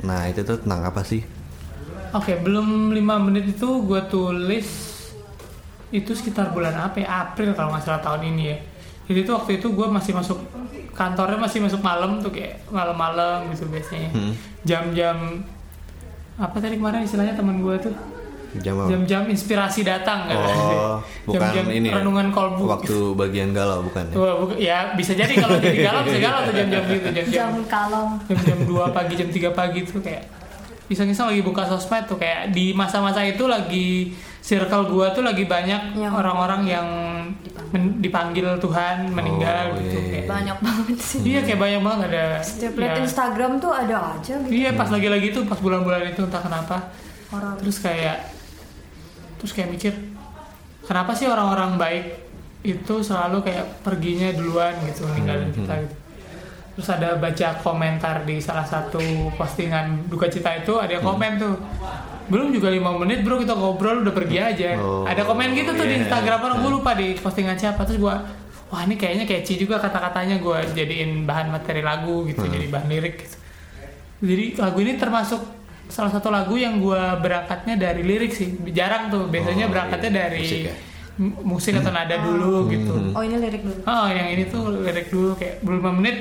Nah 0.00 0.26
itu 0.26 0.40
tuh 0.42 0.56
tentang 0.58 0.80
apa 0.82 1.04
sih? 1.04 1.20
Oke, 2.12 2.36
belum 2.36 2.66
5 2.90 2.98
menit 3.22 3.44
itu 3.50 3.68
gue 3.82 4.00
tulis 4.06 4.68
itu 5.90 6.10
sekitar 6.10 6.52
bulan 6.52 6.76
apa 6.78 6.96
ya? 6.98 7.08
April 7.22 7.52
kalau 7.52 7.72
nggak 7.72 7.82
salah 7.82 8.00
tahun 8.00 8.28
ini 8.28 8.42
ya. 8.46 8.56
Jadi 9.02 9.18
itu 9.20 9.30
waktu 9.30 9.50
itu 9.56 9.66
gue 9.68 9.86
masih 9.86 10.12
masuk 10.12 10.38
kantornya 10.92 11.36
masih 11.36 11.58
masuk 11.58 11.80
malam 11.80 12.20
tuh 12.20 12.28
kayak 12.30 12.64
malam-malam 12.68 13.48
gitu 13.48 13.64
biasanya. 13.66 14.10
Hmm. 14.10 14.32
Jam-jam 14.62 15.40
apa 16.34 16.56
tadi 16.58 16.76
kemarin 16.76 17.02
istilahnya 17.02 17.32
teman 17.32 17.60
gue 17.60 17.76
tuh 17.78 17.94
jam-jam 18.86 19.24
inspirasi 19.26 19.80
datang 19.80 20.28
kan 20.28 20.36
Oh, 20.36 21.00
bukan 21.24 21.40
jam-jam 21.40 21.66
ini 21.70 21.88
ya? 21.88 21.96
renungan 21.96 22.28
kolbu 22.28 22.68
Waktu 22.68 22.96
bagian 23.14 23.48
galau 23.50 23.80
bukan 23.82 24.04
ya? 24.06 24.14
Wah, 24.14 24.34
buka- 24.38 24.58
ya 24.58 24.78
bisa 24.92 25.12
jadi 25.12 25.32
kalau 25.34 25.56
jadi 25.56 25.78
galau 25.82 26.00
bisa 26.02 26.18
galau 26.20 26.40
tuh 26.44 26.54
jam-jam 26.54 26.82
gitu 26.86 27.08
jam-jam 27.10 27.32
Jam 27.32 27.52
kalong 27.64 28.10
jam-jam 28.26 28.58
2 28.62 28.92
pagi 28.92 29.12
jam 29.14 29.28
3 29.28 29.48
pagi 29.50 29.78
tuh 29.82 30.00
kayak 30.00 30.24
iseng-iseng 30.86 31.28
lagi 31.28 31.40
buka 31.40 31.62
sosmed 31.64 32.04
tuh 32.04 32.16
kayak 32.16 32.50
di 32.50 32.72
masa-masa 32.72 33.22
itu 33.22 33.44
lagi 33.44 34.10
circle 34.38 34.86
gua 34.86 35.10
tuh 35.10 35.22
lagi 35.22 35.44
banyak 35.44 35.94
Yang- 35.94 36.12
orang-orang 36.12 36.62
yang 36.64 36.86
men- 37.70 37.98
dipanggil 37.98 38.58
Tuhan 38.58 39.06
meninggal 39.08 39.72
Oh, 39.72 39.78
gitu 39.78 39.96
iya. 39.96 40.10
kayak. 40.12 40.26
Banyak 40.26 40.58
banget 40.58 40.98
sih. 40.98 41.18
Iya 41.22 41.40
kayak 41.42 41.60
banyak 41.60 41.80
banget 41.80 42.00
ada 42.10 42.24
Setiap 42.40 42.72
ya, 42.74 42.80
liat 42.82 42.96
Instagram 43.00 43.52
tuh 43.56 43.70
ada 43.70 43.96
aja 44.12 44.34
gitu. 44.36 44.50
Iya 44.50 44.70
pas 44.74 44.88
lagi-lagi 44.88 45.28
tuh 45.30 45.42
pas 45.44 45.56
bulan-bulan 45.56 46.10
itu 46.10 46.20
entah 46.22 46.42
kenapa. 46.42 46.76
Orang. 47.30 47.54
Terus 47.56 47.78
kayak 47.78 48.16
terus 49.38 49.52
kayak 49.52 49.70
mikir 49.70 49.94
kenapa 50.82 51.14
sih 51.14 51.26
orang-orang 51.26 51.74
baik 51.74 52.06
itu 52.62 52.94
selalu 53.00 53.42
kayak 53.42 53.82
perginya 53.82 54.30
duluan 54.30 54.74
gitu 54.84 55.02
ninggalin 55.08 55.50
kita 55.50 55.82
gitu 55.82 55.94
terus 56.72 56.88
ada 56.88 57.20
baca 57.20 57.60
komentar 57.60 58.24
di 58.24 58.40
salah 58.40 58.64
satu 58.64 59.28
postingan 59.36 60.08
duka 60.08 60.32
cita 60.32 60.56
itu 60.56 60.80
ada 60.80 60.96
yang 60.96 61.04
komen 61.04 61.36
tuh 61.36 61.54
belum 62.32 62.48
juga 62.54 62.72
lima 62.72 62.96
menit 62.96 63.20
bro 63.20 63.36
kita 63.36 63.52
ngobrol 63.52 64.00
udah 64.00 64.14
pergi 64.14 64.36
aja. 64.40 64.78
Oh, 64.78 65.04
ada 65.04 65.26
komen 65.26 65.52
gitu 65.52 65.74
tuh 65.76 65.84
di 65.84 66.00
iya. 66.00 66.02
Instagram 66.06 66.40
orang 66.40 66.58
gue 66.64 66.72
lupa 66.72 66.96
di 66.96 67.12
postingan 67.18 67.58
siapa. 67.58 67.82
Terus 67.84 67.98
gua 67.98 68.24
wah 68.72 68.80
ini 68.86 68.96
kayaknya 68.96 69.28
catchy 69.28 69.60
juga 69.60 69.76
kata-katanya. 69.76 70.40
Gue 70.40 70.64
jadiin 70.72 71.28
bahan 71.28 71.52
materi 71.52 71.82
lagu 71.84 72.24
gitu 72.24 72.46
jadi 72.46 72.66
bahan 72.72 72.88
lirik 72.88 73.26
gitu. 73.26 73.36
Jadi 74.22 74.44
lagu 74.56 74.78
ini 74.80 74.92
termasuk 74.96 75.40
salah 75.90 76.08
satu 76.08 76.30
lagu 76.32 76.54
yang 76.56 76.78
gua 76.78 77.18
berangkatnya 77.18 77.74
dari 77.76 78.00
lirik 78.06 78.32
sih. 78.32 78.54
Jarang 78.70 79.10
tuh 79.12 79.28
biasanya 79.28 79.68
Oh, 79.68 79.72
berangkatnya 79.74 80.10
iya. 80.14 80.20
dari 80.30 80.40
Musik 80.46 80.62
ya? 80.64 80.74
musik 81.20 81.76
atau 81.76 81.92
nada 81.92 82.16
dulu 82.16 82.72
gitu. 82.72 83.12
Oh 83.12 83.20
ini 83.20 83.36
lirik 83.36 83.60
dulu. 83.60 83.76
Oh 83.84 84.08
yang 84.08 84.32
ini 84.32 84.48
tuh 84.48 84.72
lirik 84.80 85.12
dulu 85.12 85.36
kayak 85.36 85.60
belum 85.60 85.84
5 85.84 85.98
menit 86.00 86.16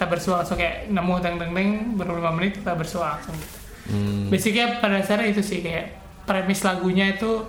kita 0.00 0.08
kita 0.08 0.16
bersua 0.16 0.34
langsung 0.40 0.56
kayak 0.56 0.88
nemu 0.88 1.14
teng 1.20 1.36
teng 1.36 1.52
teng 1.52 1.68
baru 1.92 2.16
lima 2.16 2.32
menit 2.32 2.56
kita 2.56 2.72
bersua 2.72 3.20
langsung 3.20 3.36
gitu. 3.36 3.56
Hmm. 3.92 4.32
Basicnya 4.32 4.80
pada 4.80 4.96
dasarnya 4.96 5.28
itu 5.28 5.44
sih 5.44 5.60
kayak 5.60 5.92
premis 6.24 6.64
lagunya 6.64 7.12
itu 7.12 7.44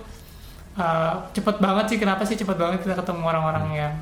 uh, 0.76 1.14
cepet 1.32 1.56
banget 1.64 1.96
sih 1.96 1.98
kenapa 1.98 2.28
sih 2.28 2.36
cepet 2.36 2.52
banget 2.60 2.84
kita 2.84 2.92
ketemu 3.00 3.24
orang-orang 3.24 3.66
yang 3.72 3.92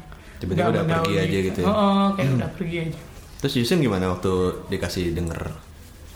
Tiba-tiba 0.43 0.73
udah 0.75 0.83
pergi 0.83 1.15
aja 1.15 1.39
gitu 1.47 1.59
ya? 1.63 1.67
Oh, 1.71 1.77
oh, 1.79 2.07
kayak 2.19 2.31
udah 2.43 2.51
pergi 2.59 2.77
aja. 2.91 2.99
Terus 3.39 3.55
Yusin 3.55 3.79
gimana 3.79 4.11
waktu 4.11 4.33
dikasih 4.67 5.15
denger 5.15 5.41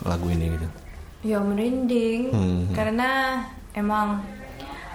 lagu 0.03 0.27
ini 0.27 0.51
gitu? 0.59 0.67
Ya 1.23 1.39
merinding 1.39 2.35
Hmm. 2.35 2.67
karena 2.75 3.39
emang 3.71 4.19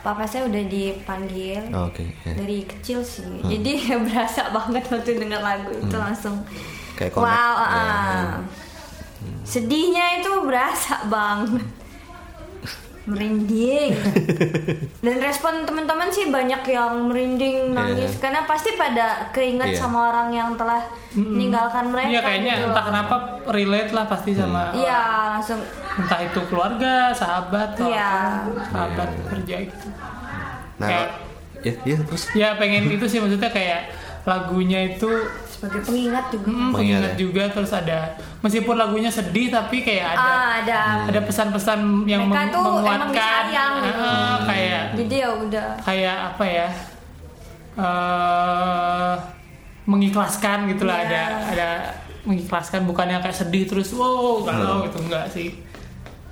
papa 0.04 0.28
saya 0.28 0.44
udah 0.44 0.60
dipanggil 0.68 1.72
Oh, 1.72 1.88
Oke. 1.88 2.04
ya. 2.26 2.36
dari 2.36 2.68
kecil 2.68 3.00
sih. 3.00 3.24
Jadi 3.48 3.72
berasa 4.12 4.52
banget 4.52 4.84
waktu 4.92 5.24
denger 5.24 5.40
lagu 5.40 5.72
itu 5.72 5.96
langsung 5.96 6.36
Kayak 7.00 7.10
connect. 7.10 7.24
wow. 7.26 7.54
Ya, 7.56 7.64
ah. 7.64 8.24
Sedihnya 9.42 10.20
itu 10.20 10.44
berasa 10.44 11.00
banget. 11.06 11.64
Merinding. 13.02 13.90
Dan 15.00 15.16
respon 15.18 15.64
teman-teman 15.64 16.06
sih 16.08 16.28
banyak 16.28 16.62
yang 16.64 17.08
merinding 17.08 17.72
nangis 17.72 18.12
Iya. 18.12 18.20
karena 18.20 18.40
pasti 18.44 18.76
pada 18.76 19.26
keinget 19.30 19.74
Iya. 19.74 19.80
sama 19.80 20.12
orang 20.12 20.28
yang 20.30 20.54
telah 20.54 20.84
meninggalkan 21.10 21.90
mereka. 21.90 22.06
Iya 22.08 22.20
kayaknya 22.22 22.54
gitu. 22.54 22.66
entah 22.68 22.84
kenapa 22.84 23.14
relate 23.48 23.90
lah 23.90 24.04
pasti 24.04 24.30
sama 24.30 24.70
Iya, 24.70 25.00
langsung 25.32 25.58
entah 25.96 26.20
itu 26.22 26.40
keluarga, 26.46 27.10
sahabat, 27.10 27.74
atau 27.74 27.88
Iya. 27.88 28.12
apa, 28.46 28.62
sahabat 28.68 29.08
kerja 29.26 29.56
gitu. 29.64 29.86
Nah, 30.76 30.86
Kayak- 30.86 31.10
ya, 31.60 31.72
ya 31.82 31.96
terus 31.98 32.22
Ya 32.32 32.48
pengen 32.54 32.84
itu 32.86 33.04
sih 33.04 33.18
maksudnya 33.18 33.50
kayak 33.50 33.90
lagunya 34.22 34.86
itu 34.86 35.08
sebagai 35.60 35.84
pengingat 35.84 36.24
juga. 36.30 36.46
hmm, 36.46 36.72
Pengingat 36.72 36.74
pengingat 36.74 37.04
ya? 37.04 37.18
juga 37.18 37.42
terus 37.46 37.70
ada 37.70 37.98
meskipun 38.40 38.74
lagunya 38.74 39.10
sedih 39.10 39.46
tapi 39.48 39.76
kayak 39.80 40.06
ada 40.10 40.24
Ah, 40.24 40.48
ada. 40.58 40.80
ada 41.04 41.20
pesan-pesan 41.20 41.78
yang 42.04 42.24
Mereka 42.24 42.40
meng- 42.40 42.48
tuh 42.50 42.64
emang 42.64 42.74
menguatkan 42.80 43.08
disayang 43.12 43.72
gitu. 43.78 44.00
Ah, 44.00 44.36
kayak 44.42 44.82
Jadi 44.96 45.14
ya 45.14 45.28
udah. 45.30 45.68
kayak 45.78 46.16
apa 46.30 46.44
ya 46.46 46.68
eh 47.76 49.14
mengikhlaskan 49.82 50.58
gitulah 50.68 50.96
Iya. 50.96 51.06
ada 51.06 51.22
ada 51.50 51.68
mengikhlaskan 52.22 52.80
bukannya 52.84 53.18
kayak 53.18 53.36
sedih 53.36 53.64
terus 53.64 53.92
wow 53.92 54.40
galau 54.42 54.84
gitu 54.84 54.96
enggak 54.98 55.28
sih 55.28 55.60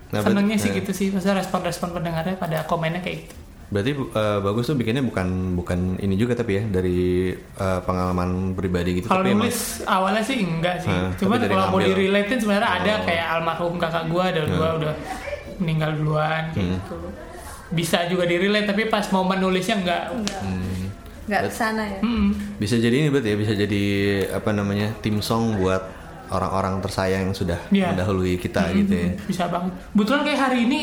Nah, 0.08 0.20
senengnya 0.20 0.56
berarti- 0.56 0.62
sih 0.62 0.70
nah. 0.70 0.78
gitu 0.78 0.90
sih 0.94 1.06
maksudnya 1.10 1.36
respon-respon 1.38 1.88
pendengarnya 1.92 2.36
pada 2.36 2.64
komennya 2.64 3.00
kayak 3.00 3.24
gitu 3.24 3.36
berarti 3.68 3.92
eh, 3.92 4.38
bagus 4.40 4.64
tuh 4.64 4.74
bikinnya 4.74 5.00
bukan 5.00 5.28
bukan 5.54 5.78
ini 5.98 6.14
juga 6.14 6.32
tapi 6.32 6.56
ya 6.56 6.64
dari 6.64 7.30
eh, 7.34 7.80
pengalaman 7.82 8.52
pribadi 8.52 8.96
gitu 8.96 9.06
Kalau 9.06 9.20
tapi 9.20 9.30
emang 9.30 9.44
nulis 9.44 9.84
awalnya 9.84 10.22
sih 10.22 10.40
enggak 10.40 10.76
sih. 10.80 10.88
Cuma 11.18 11.36
kalau 11.36 11.68
mau 11.68 11.78
direlatein 11.78 12.38
sebenarnya 12.38 12.70
ada 12.74 12.92
Oh. 12.94 13.04
kayak 13.04 13.26
almarhum 13.30 13.74
kakak 13.76 14.04
gua 14.06 14.24
ada 14.26 14.42
dua 14.42 14.68
udah 14.76 14.94
meninggal 15.56 15.90
duluan 15.94 16.48
Hmm. 16.50 16.80
gitu. 16.80 16.96
Bisa 17.68 18.08
juga 18.08 18.24
direlate 18.24 18.64
tapi 18.66 18.86
pas 18.86 19.04
momen 19.08 19.36
nulisnya 19.38 19.76
enggak. 19.76 20.16
Nggak 21.28 21.40
ke 21.44 21.52
sana 21.52 21.84
ya. 21.84 22.00
Hmm. 22.00 22.32
bisa 22.56 22.74
jadi 22.74 22.96
ini 22.98 23.08
berarti 23.08 23.28
ya 23.28 23.36
bisa 23.36 23.52
jadi 23.52 23.82
apa 24.32 24.48
namanya 24.50 24.96
tim 24.98 25.20
song 25.20 25.60
buat 25.60 25.84
orang-orang 26.28 26.80
tersayang 26.80 27.28
yang 27.28 27.32
sudah 27.32 27.60
Iya. 27.68 27.92
mendahului 27.92 28.36
kita 28.36 28.72
gitu 28.74 28.92
ya. 28.92 29.10
Bisa 29.22 29.44
banget. 29.46 29.76
Kebetulan 29.92 30.20
kayak 30.24 30.40
hari 30.42 30.58
ini 30.64 30.80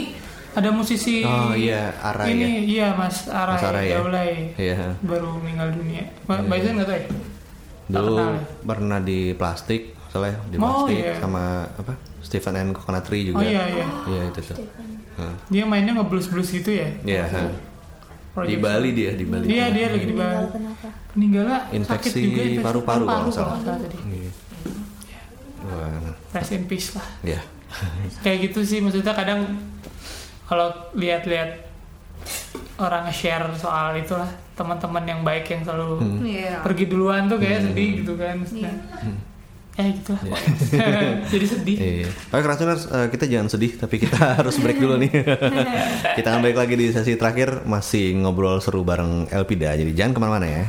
ada 0.56 0.70
musisi 0.72 1.22
Oh, 1.22 1.52
iya, 1.52 1.92
Ara 1.98 2.26
ini 2.26 2.64
iya 2.66 2.92
Mas 2.92 3.28
Ara, 3.28 3.54
Mas 3.54 3.64
Ara 3.64 3.82
ya? 3.82 4.00
Daulay. 4.00 4.56
Iya. 4.56 4.96
baru 5.02 5.36
meninggal 5.38 5.70
dunia. 5.72 6.04
Mbak 6.24 6.38
Mbak 6.44 6.58
Izan 6.58 6.72
nggak 6.74 6.88
tahu 6.88 6.96
ya? 6.96 7.08
Dulu 7.86 8.10
kenal 8.10 8.32
ya? 8.32 8.42
pernah 8.64 9.00
di 9.00 9.20
plastik, 9.32 9.82
soalnya 10.10 10.40
di 10.48 10.56
Oh, 10.56 10.64
plastik 10.84 10.98
iya. 10.98 11.14
sama 11.20 11.44
apa? 11.70 11.94
Stephen 12.20 12.56
and 12.56 12.72
Coconut 12.72 13.04
Tree 13.04 13.24
juga. 13.24 13.38
Oh 13.38 13.46
iya 13.46 13.64
iya. 13.70 13.86
Iya 14.06 14.22
itu 14.28 14.40
tuh. 14.42 14.58
Hah. 15.16 15.36
Dia 15.48 15.64
mainnya 15.64 15.94
ngeblues 15.94 16.28
blues 16.28 16.50
gitu 16.50 16.72
ya? 16.72 16.88
Iya. 17.04 17.24
hah. 17.28 17.52
Di 18.42 18.58
Bali 18.58 18.90
dia 18.92 19.12
di 19.14 19.24
Bali. 19.24 19.46
Iya 19.46 19.70
dia 19.70 19.86
lagi 19.92 20.06
di 20.06 20.16
Bali. 20.16 20.46
Kenapa? 20.50 20.88
Meninggalnya 21.14 21.60
Infeksi 21.72 22.10
sakit 22.10 22.12
juga 22.22 22.42
infeksi 22.42 22.64
paru-paru 22.64 23.04
kalau 23.06 23.22
nggak 23.22 23.32
salah. 23.32 23.46
kalau 23.46 23.56
nggak 23.56 23.68
salah 23.70 23.80
tadi. 23.80 23.98
Iya. 24.10 24.32
Wah, 25.66 26.12
Rest 26.32 26.52
in 26.52 26.64
peace 26.66 26.90
lah. 26.94 27.08
ya. 27.24 27.42
kayak 28.22 28.38
gitu 28.46 28.64
sih 28.64 28.80
maksudnya 28.80 29.12
kadang 29.12 29.52
kalau 30.46 30.68
lihat-lihat 30.94 31.66
orang 32.78 33.08
share 33.10 33.50
soal 33.56 33.94
itulah 33.94 34.26
teman-teman 34.54 35.04
yang 35.04 35.22
baik 35.22 35.46
yang 35.48 35.62
selalu 35.62 36.00
Iya. 36.22 36.60
pergi 36.60 36.86
duluan 36.86 37.26
tuh 37.26 37.38
kayak 37.38 37.66
sedih 37.66 37.90
gitu 38.00 38.14
kan 38.14 38.36
maksudnya. 38.38 38.72
ya 39.76 39.92
gitu 39.92 40.16
lah 40.16 40.24
jadi 41.32 41.46
sedih 41.46 41.78
Iya. 41.78 42.08
Oke 42.30 42.42
Krasuners, 42.42 42.88
eh, 42.88 43.08
kita 43.10 43.26
jangan 43.26 43.48
sedih 43.50 43.76
tapi 43.76 44.00
kita 44.00 44.16
harus 44.40 44.56
break 44.56 44.78
dulu 44.78 44.96
nih. 44.96 45.12
kita 46.18 46.28
akan 46.30 46.40
balik 46.42 46.56
lagi 46.56 46.76
di 46.76 46.88
sesi 46.90 47.16
terakhir 47.16 47.64
masih 47.66 48.16
ngobrol 48.16 48.56
seru 48.58 48.82
bareng 48.82 49.28
Elpida. 49.28 49.76
Jadi 49.76 49.92
jangan 49.92 50.12
ke 50.12 50.20
mana-mana 50.20 50.48
ya. 50.48 50.64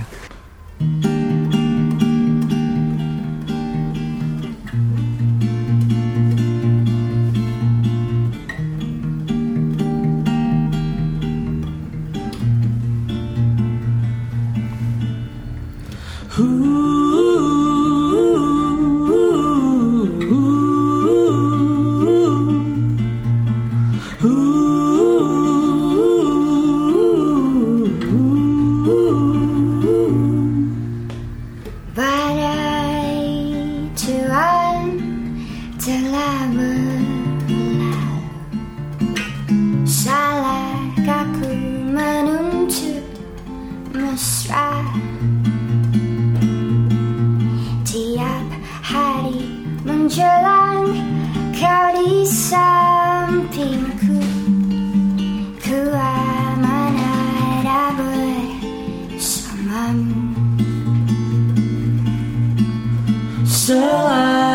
Selamanya. 63.66 64.46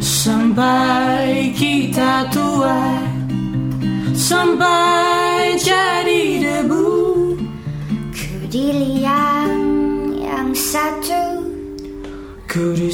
Sampai 0.00 1.52
kita 1.52 2.32
tua 2.32 2.80
sampai 4.16 5.60
jadi 5.60 6.40
debu. 6.40 6.88
Ku 8.08 8.32
di 8.48 8.72
liang 8.72 10.16
yang 10.16 10.56
satu. 10.56 11.44
Ku 12.48 12.72
di 12.72 12.88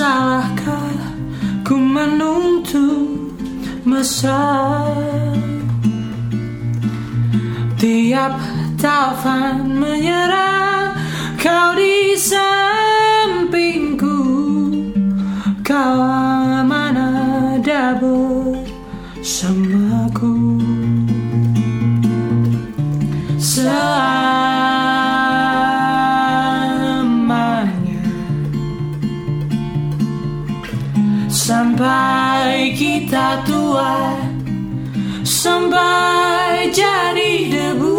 Salahkah 0.00 0.96
ku 1.60 1.76
menuntut 1.76 3.36
mesra? 3.84 4.88
Tiap 7.76 8.32
taufan 8.80 9.76
menyerang 9.76 10.96
Kau 11.36 11.76
di 11.76 12.16
sampingku. 12.16 14.16
Kau 15.60 16.00
aman 16.00 16.96
ada 16.96 17.92
bersamaku 18.00 19.69
sampai 31.40 32.76
kita 32.76 33.40
tua 33.48 34.12
Sampai 35.24 36.68
jadi 36.74 37.48
debu. 37.48 37.96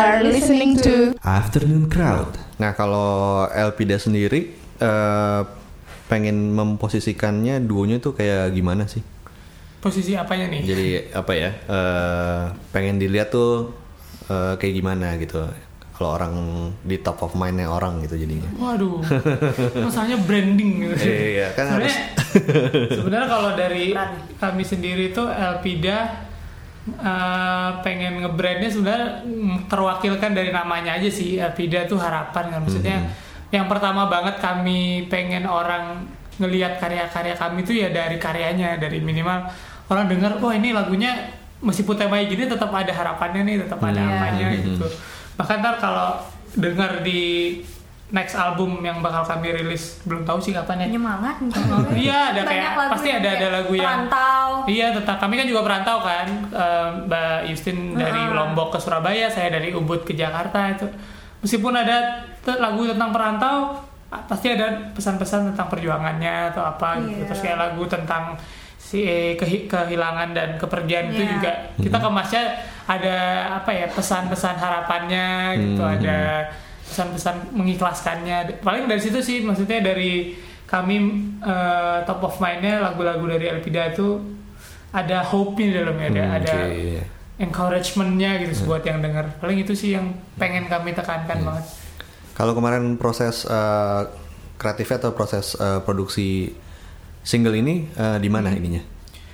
Are 0.00 0.18
listening 0.22 0.72
to 0.76 1.12
Afternoon 1.20 1.86
Crowd. 1.86 2.32
Nah 2.56 2.72
kalau 2.72 3.10
Elpida 3.46 3.96
sendiri 3.96 4.52
eh, 4.76 5.42
pengen 6.06 6.52
memposisikannya 6.52 7.62
duonya 7.62 7.98
tuh 7.98 8.12
kayak 8.12 8.50
gimana 8.50 8.84
sih? 8.84 9.04
Posisi 9.80 10.12
apanya 10.12 10.50
nih? 10.50 10.60
Jadi 10.62 10.86
apa 11.12 11.32
ya? 11.32 11.50
eh, 11.54 12.42
pengen 12.70 12.96
dilihat 12.96 13.30
tuh 13.30 13.72
eh, 14.26 14.54
kayak 14.56 14.74
gimana 14.74 15.16
gitu. 15.16 15.44
Kalau 15.94 16.16
orang 16.16 16.34
di 16.80 16.96
top 16.96 17.20
of 17.20 17.36
mindnya 17.36 17.68
orang 17.68 18.00
gitu 18.00 18.16
jadinya. 18.16 18.48
Waduh, 18.56 19.04
masalahnya 19.84 20.16
branding 20.24 20.88
gitu. 20.88 21.04
Iya, 21.04 21.52
kan 21.52 21.64
sebenarnya, 21.68 21.92
harus- 21.92 22.96
sebenarnya 22.96 23.28
kalau 23.28 23.50
dari 23.52 23.84
kami 24.40 24.64
sendiri 24.64 25.12
tuh 25.12 25.28
Elpida 25.28 26.24
eh, 26.88 27.70
pengen 27.84 28.24
ngebrandnya 28.24 28.70
sebenarnya 28.72 29.08
terwakilkan 29.68 30.32
dari 30.32 30.50
namanya 30.54 30.96
aja 30.96 31.10
sih. 31.12 31.36
Elpida 31.36 31.84
tuh 31.84 32.00
harapan 32.00 32.54
kan. 32.54 32.60
Maksudnya 32.64 33.10
yang 33.50 33.66
pertama 33.66 34.06
banget 34.06 34.38
kami 34.38 35.10
pengen 35.10 35.44
orang 35.44 36.06
ngelihat 36.40 36.80
karya-karya 36.80 37.36
kami 37.36 37.60
tuh 37.66 37.76
ya 37.76 37.92
dari 37.92 38.16
karyanya 38.16 38.80
dari 38.80 39.02
minimal 39.04 39.44
orang 39.92 40.08
dengar 40.08 40.40
oh 40.40 40.48
ini 40.54 40.72
lagunya 40.72 41.36
meskipun 41.60 41.98
temanya 42.00 42.24
gini 42.24 42.48
tetap 42.48 42.72
ada 42.72 42.88
harapannya 42.88 43.42
nih 43.44 43.56
tetap 43.66 43.80
ada 43.84 44.00
apanya 44.00 44.46
gitu. 44.56 44.86
Bahkan 45.36 45.56
ntar 45.60 45.76
kalau 45.76 46.16
dengar 46.56 47.04
di 47.04 47.60
next 48.10 48.34
album 48.34 48.78
yang 48.80 48.98
bakal 48.98 49.22
kami 49.22 49.50
rilis. 49.52 50.02
Belum 50.02 50.22
tahu 50.22 50.38
sih 50.38 50.50
kapan 50.50 50.82
ya. 50.82 50.86
Penyemangat 50.86 51.36
Iya 52.04 52.18
ada 52.30 52.42
kayak 52.42 52.72
lagu 52.74 52.90
pasti 52.92 53.10
ada 53.10 53.28
ada 53.30 53.48
lagu 53.52 53.72
yang 53.72 53.86
perantau. 54.06 54.46
Iya 54.66 54.86
tetap. 54.92 55.16
Kami 55.16 55.34
kan 55.34 55.46
juga 55.46 55.62
perantau 55.62 55.98
kan. 56.00 56.26
Eh, 56.46 56.88
Mbak 57.06 57.38
Justin 57.46 57.78
dari 57.94 58.22
Lombok 58.28 58.74
ke 58.74 58.78
Surabaya 58.78 59.26
saya 59.26 59.48
dari 59.50 59.70
Ubud 59.70 60.02
ke 60.02 60.12
Jakarta 60.12 60.70
itu. 60.70 60.86
Meskipun 61.40 61.72
ada 61.72 62.26
lagu 62.52 62.84
tentang 62.84 63.10
perantau 63.10 63.56
pasti 64.26 64.50
ada 64.50 64.90
pesan-pesan 64.90 65.54
tentang 65.54 65.70
perjuangannya 65.70 66.50
atau 66.50 66.66
apa 66.66 66.98
gitu. 66.98 67.14
Iya. 67.14 67.24
terus 67.24 67.40
kayak 67.40 67.58
lagu 67.60 67.86
tentang 67.86 68.34
si 68.76 69.00
eh, 69.00 69.38
kehi- 69.38 69.64
kehilangan 69.64 70.34
dan 70.34 70.48
kepergian 70.56 71.14
itu 71.14 71.22
Iya. 71.22 71.30
juga 71.30 71.50
kita 71.78 71.98
kemasnya 72.00 72.42
ada 72.84 73.16
apa 73.54 73.70
ya 73.70 73.86
pesan-pesan 73.86 74.58
harapannya 74.58 75.28
gitu. 75.56 75.78
Hmm. 75.80 75.94
ada 75.94 76.18
pesan-pesan 76.90 77.54
mengikhlaskannya 77.54 78.60
paling 78.60 78.84
dari 78.84 78.98
situ 78.98 79.22
sih 79.22 79.40
maksudnya 79.40 79.78
dari 79.80 80.34
kami 80.66 80.96
eh, 81.40 81.98
top 82.04 82.20
of 82.20 82.36
mindnya 82.38 82.82
lagu-lagu 82.82 83.22
dari 83.24 83.46
Elpida 83.48 83.90
itu 83.90 84.18
ada 84.90 85.22
hope-nya 85.22 85.66
di 85.66 85.74
dalamnya 85.76 86.08
ada 86.08 86.20
Hmm, 86.20 86.36
ada 86.36 86.56
oke, 86.60 86.74
iya. 86.74 87.02
encouragement-nya 87.40 88.30
gitu 88.42 88.66
buat 88.66 88.82
yang 88.82 88.98
dengar 88.98 89.38
paling 89.38 89.58
itu 89.58 89.72
sih 89.72 89.94
yang 89.94 90.10
pengen 90.34 90.66
kami 90.66 90.90
tekankan 90.90 91.38
Hmm. 91.38 91.46
banget 91.46 91.66
Kalau 92.34 92.52
kemarin 92.52 92.96
proses 92.96 93.44
eh, 93.44 94.02
kreatifnya 94.56 94.96
atau 94.98 95.12
proses 95.12 95.54
eh, 95.54 95.80
produksi 95.80 96.50
single 97.22 97.54
ini 97.54 97.86
eh, 97.92 98.18
di 98.18 98.28
mana 98.28 98.50
ininya 98.50 98.80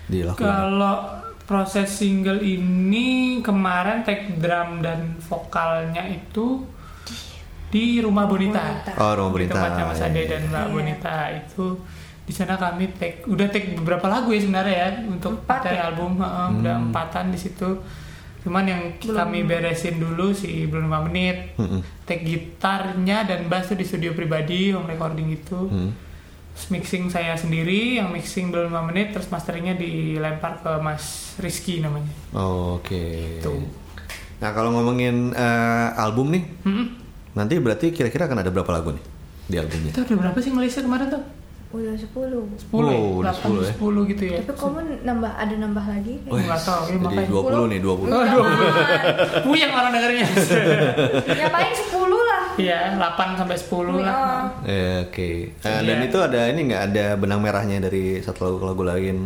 dilakukan? 0.07 0.43
kalau 0.43 0.97
proses 1.43 1.89
single 1.93 2.43
ini 2.43 3.39
kemarin 3.39 4.03
take 4.03 4.35
drum 4.37 4.83
dan 4.83 5.15
vokalnya 5.23 6.03
itu 6.09 6.67
di 7.77 8.01
rumah 8.01 8.25
Bonita. 8.25 8.63
Oh, 8.97 9.13
Rumah 9.13 9.29
Di 9.29 9.35
Bonita. 9.37 9.53
tempatnya 9.53 9.85
Mas 9.85 10.01
Ade 10.01 10.23
dan 10.25 10.43
Mbak 10.47 10.57
Iya. 10.63 10.73
Bonita 10.73 11.15
itu 11.31 11.67
di 12.23 12.33
sana 12.33 12.57
kami 12.57 12.91
take 12.93 13.23
udah 13.25 13.47
take 13.47 13.77
beberapa 13.77 14.09
lagu 14.09 14.29
ya 14.29 14.41
sebenarnya 14.41 14.75
ya 14.75 14.89
untuk 15.07 15.39
Empat 15.39 15.63
ya? 15.65 15.87
album 15.87 16.19
heeh, 16.19 16.49
udah 16.59 16.75
empatan 16.83 17.31
di 17.31 17.39
situ 17.39 17.71
cuman 18.43 18.65
yang 18.65 18.83
kami 18.99 19.43
beresin 19.43 19.95
dulu 19.97 20.31
sih 20.31 20.67
belum 20.67 20.87
5 20.89 21.07
menit 21.07 21.55
Mm-mm. 21.55 21.83
take 22.03 22.23
gitarnya 22.23 23.23
dan 23.23 23.47
bass 23.47 23.69
tuh 23.69 23.75
di 23.75 23.83
studio 23.83 24.11
pribadi 24.13 24.71
home 24.71 24.89
recording 24.89 25.31
itu 25.31 25.61
Hmm. 25.67 25.91
Terus 26.51 26.73
mixing 26.73 27.05
saya 27.07 27.37
sendiri 27.37 28.01
yang 28.01 28.09
mixing 28.11 28.49
belum 28.49 28.73
5 28.73 28.89
menit 28.89 29.13
terus 29.13 29.29
masteringnya 29.29 29.77
dilempar 29.77 30.59
ke 30.59 30.73
Mas 30.79 31.05
Rizky 31.37 31.79
namanya 31.79 32.09
Oh, 32.33 32.81
Oke. 32.81 33.39
Tuh. 33.39 33.61
Nah 34.37 34.51
kalau 34.51 34.73
ngomongin 34.73 35.31
eh, 35.31 35.89
album 35.97 36.33
nih, 36.33 36.43
Mm-mm. 36.65 36.87
Nanti 37.37 37.55
berarti 37.57 37.87
kira-kira 37.91 38.25
akan 38.25 38.41
ada 38.41 38.51
berapa 38.51 38.71
lagu 38.73 38.91
nih 38.91 39.05
di 39.47 39.57
albumnya? 39.57 39.93
itu 39.93 40.01
ada 40.01 40.15
berapa 40.17 40.39
sih 40.41 40.51
Malaysia 40.51 40.81
kemarin 40.81 41.09
tuh 41.09 41.23
Udah 41.67 41.93
10 41.93 42.07
10 42.07 42.79
Oh, 42.79 43.21
udah 43.21 43.35
ya? 43.35 43.43
8 43.43 43.59
10 43.59 43.59
ya. 43.61 43.75
10 43.75 44.11
gitu 44.15 44.23
ya 44.25 44.39
Tapi 44.39 44.53
kamu 44.55 44.79
nambah 45.03 45.33
ada 45.35 45.55
nambah 45.59 45.85
lagi 45.85 46.15
Oh, 46.25 46.39
nggak 46.39 46.61
tahu 46.63 46.81
ya 46.81 46.87
Jadi 46.87 46.99
makanya 47.03 47.29
20 47.29 47.67
nih, 47.67 47.79
20. 47.83 48.07
Aduh, 48.07 48.45
puyeng 49.43 49.73
orang 49.75 49.91
dengarnya. 49.91 50.27
Ya 51.43 51.47
paling 51.51 51.75
10 51.75 51.91
lah 52.23 52.43
Iya, 52.57 52.79
8 52.95 53.37
sampai 53.37 53.57
10 53.59 53.99
lah. 53.99 54.47
Iya. 54.63 54.71
Eh, 54.71 54.97
Oke. 55.05 55.31
Eh, 55.53 55.67
Iya. 55.67 55.83
Dan 55.83 55.99
itu 56.07 56.19
ada 56.23 56.41
ini 56.47 56.61
nggak 56.65 56.83
ada 56.87 57.07
benang 57.19 57.41
merahnya 57.43 57.83
dari 57.83 58.23
satu 58.23 58.47
lagu 58.47 58.57
ke 58.57 58.67
lagu 58.67 58.83
lain? 58.87 59.17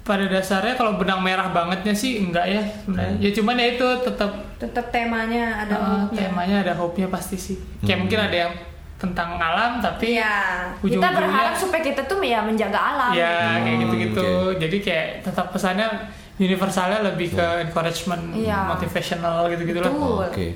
Pada 0.00 0.24
dasarnya 0.24 0.74
kalau 0.74 0.96
benang 0.96 1.20
merah 1.20 1.48
bangetnya 1.48 1.92
sih 1.92 2.18
enggak 2.18 2.44
ya 2.44 2.62
sebenarnya. 2.80 3.16
Ya 3.18 3.30
cuman 3.30 3.54
ya 3.54 3.66
itu 3.70 3.86
tetap 4.00 4.30
Tetap 4.56 4.86
temanya 4.88 5.44
ada 5.58 5.74
uh, 5.74 5.84
hook-nya. 6.02 6.26
temanya 6.26 6.56
ada 6.60 6.72
hope-nya 6.74 7.06
pasti 7.06 7.36
sih. 7.36 7.56
Kayak 7.78 7.88
Hmm. 7.90 8.00
mungkin 8.00 8.18
ada 8.20 8.36
yang 8.38 8.52
tentang 8.96 9.30
alam 9.34 9.72
tapi 9.78 10.12
Iya. 10.14 10.36
Kita 10.76 11.08
berharap 11.10 11.54
supaya 11.54 11.80
kita 11.80 12.02
tuh 12.04 12.20
ya 12.20 12.40
menjaga 12.40 12.76
alam. 12.76 13.10
ya 13.12 13.32
kayak 13.58 13.72
Hmm, 13.72 13.82
gitu-gitu. 13.82 14.24
oke. 14.46 14.58
Jadi 14.58 14.76
kayak 14.78 15.06
tetap 15.22 15.46
pesannya 15.50 15.88
universalnya 16.36 17.00
lebih 17.04 17.28
ke 17.30 17.46
encouragement, 17.62 18.22
Iya. 18.34 18.64
motivational 18.66 19.48
gitu-gitu 19.48 19.78
lah. 19.78 19.88
Betul. 19.90 20.24
Oke. 20.26 20.46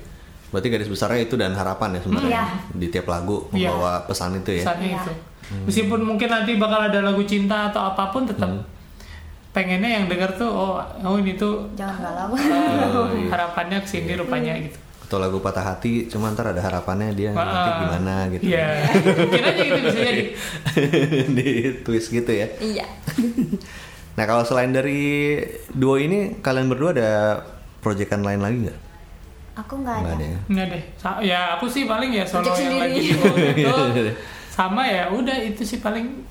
Berarti 0.50 0.68
garis 0.68 0.87
besarnya 0.87 1.20
itu 1.20 1.35
dan 1.35 1.52
harapan 1.52 1.88
ya 1.92 2.00
sebenarnya 2.00 2.30
Iya. 2.30 2.44
di 2.72 2.87
tiap 2.88 3.07
lagu 3.07 3.48
Iya. 3.50 3.68
membawa 3.68 4.04
pesan 4.04 4.38
itu 4.38 4.50
ya. 4.52 4.64
Pesannya 4.64 4.88
Iya. 4.88 5.00
itu. 5.00 5.12
Meskipun 5.64 6.00
mungkin 6.02 6.28
nanti 6.30 6.57
bakal 6.57 6.80
ada 6.85 7.00
lagu 7.00 7.20
cinta 7.22 7.68
atau 7.68 7.85
apa 7.87 8.09
pun 8.09 8.24
tetap 8.24 8.48
Hmm. 8.48 8.64
Pengennya 9.54 10.02
yang 10.02 10.04
denger 10.04 10.34
tuh 10.34 10.50
oh 10.50 10.76
oh 11.00 11.14
ini 11.14 11.32
tuh 11.34 11.62
Jangan 11.72 12.02
galau. 12.02 12.34
Oh, 12.34 13.06
iya. 13.08 13.30
harapannya 13.30 13.78
ke 13.78 13.88
sini 13.88 14.12
rupanya 14.12 14.58
gitu. 14.58 14.74
Atau 15.00 15.16
lagu 15.16 15.38
patah 15.38 15.62
hati, 15.62 16.08
cuma 16.08 16.32
ntar 16.32 16.48
ada 16.48 16.58
harapannya 16.58 17.12
dia 17.12 17.30
nanti 17.30 17.44
Ah, 17.46 17.76
gimana 17.78 18.14
gitu. 18.28 18.42
Iya, 18.42 18.66
mungkin 19.20 19.42
aja 19.44 19.62
gitu 19.62 19.78
bisa 19.84 20.00
jadi. 20.02 20.24
di 21.36 21.46
twist 21.80 22.08
gitu 22.10 22.30
ya. 22.30 22.48
Iya. 22.58 22.86
Nah 24.14 24.24
kalau 24.24 24.42
selain 24.42 24.70
dari 24.70 25.42
duo 25.70 25.98
ini, 25.98 26.38
kalian 26.38 26.70
berdua 26.70 26.94
ada 26.94 27.10
proyekan 27.80 28.22
lain 28.22 28.38
lagi 28.38 28.56
nggak? 28.62 28.78
Aku 29.56 29.74
nggak 29.76 29.96
Nggak 29.98 30.06
ada. 30.08 30.14
ada 30.16 30.24
ya. 30.24 30.38
Nggak 30.46 30.66
deh. 30.66 30.82
Ya 31.26 31.40
aku 31.54 31.66
sih 31.66 31.82
paling 31.82 32.10
ya 32.10 32.22
solo 32.22 32.46
Project 32.46 32.62
yang 32.62 32.74
sendiri. 32.74 32.94
lagi 32.94 33.00
di 33.50 33.62
itu 33.62 34.14
sama 34.48 34.86
ya 34.86 35.10
udah 35.10 35.34
itu 35.42 35.62
sih 35.62 35.78
paling 35.78 36.22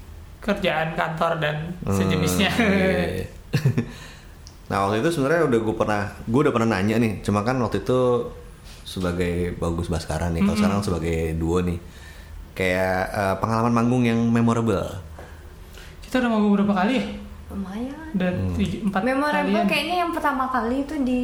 kerjaan 0.44 0.92
kantor 0.94 1.40
dan 1.40 1.56
sejenisnya. 1.82 2.52
Hmm, 2.52 2.68
iya, 2.68 3.06
iya. 3.16 3.28
nah 4.70 4.84
waktu 4.84 5.00
itu 5.00 5.10
sebenarnya 5.12 5.44
udah 5.46 5.60
gue 5.62 5.76
pernah, 5.76 6.02
gue 6.22 6.40
udah 6.42 6.52
pernah 6.52 6.70
nanya 6.70 6.96
nih. 6.98 7.24
Cuma 7.24 7.42
kan 7.42 7.56
waktu 7.58 7.80
itu 7.80 8.00
sebagai 8.84 9.56
bagus 9.56 9.88
Baskara 9.88 10.28
nih, 10.28 10.44
kalau 10.44 10.56
sekarang 10.56 10.80
sebagai 10.82 11.18
duo 11.34 11.60
nih, 11.60 11.80
kayak 12.54 13.00
eh, 13.10 13.36
pengalaman 13.40 13.74
manggung 13.74 14.04
yang 14.04 14.20
memorable. 14.20 14.84
Kita 16.04 16.20
udah 16.20 16.30
manggung 16.30 16.54
berapa 16.54 16.74
kali 16.76 16.94
ya? 16.94 17.06
Lumayan. 17.50 18.08
Dan 18.14 18.34
Hmm. 18.52 18.88
empat 18.88 19.02
Memorable 19.02 19.50
kalian. 19.56 19.66
kayaknya 19.66 19.96
yang 20.00 20.12
pertama 20.12 20.46
kali 20.46 20.84
itu 20.84 20.96
di 21.00 21.22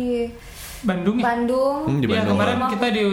Bandung 0.80 1.16
ya? 1.18 1.24
Bandung. 1.28 1.78
Hmm, 1.86 2.00
di 2.00 2.06
Iya, 2.06 2.14
Bandung. 2.16 2.34
kemarin 2.34 2.56
Ruang 2.56 2.72
kita 2.72 2.88
di. 2.90 3.04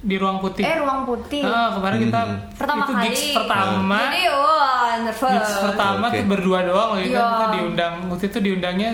Di 0.00 0.14
ruang 0.14 0.38
putih. 0.38 0.62
Eh 0.62 0.78
ruang 0.78 1.02
putih. 1.02 1.42
Ah, 1.42 1.74
kemarin 1.74 1.98
kita 2.04 2.20
Pertama 2.54 2.82
itu 2.82 2.92
kali. 2.92 3.04
gigs 3.04 3.22
pertama. 3.34 3.98
Jadi 4.04 4.22
nervous. 5.00 5.32
Gigs 5.32 5.54
pertama 5.60 6.04
Oke. 6.06 6.14
tuh 6.14 6.24
berdua 6.26 6.58
doang 6.62 6.88
loh 6.94 7.00
itu 7.00 7.12
Iya. 7.12 7.26
kita 7.26 7.46
diundang 7.52 7.94
waktu 8.06 8.24
itu 8.26 8.38
diundangnya 8.40 8.90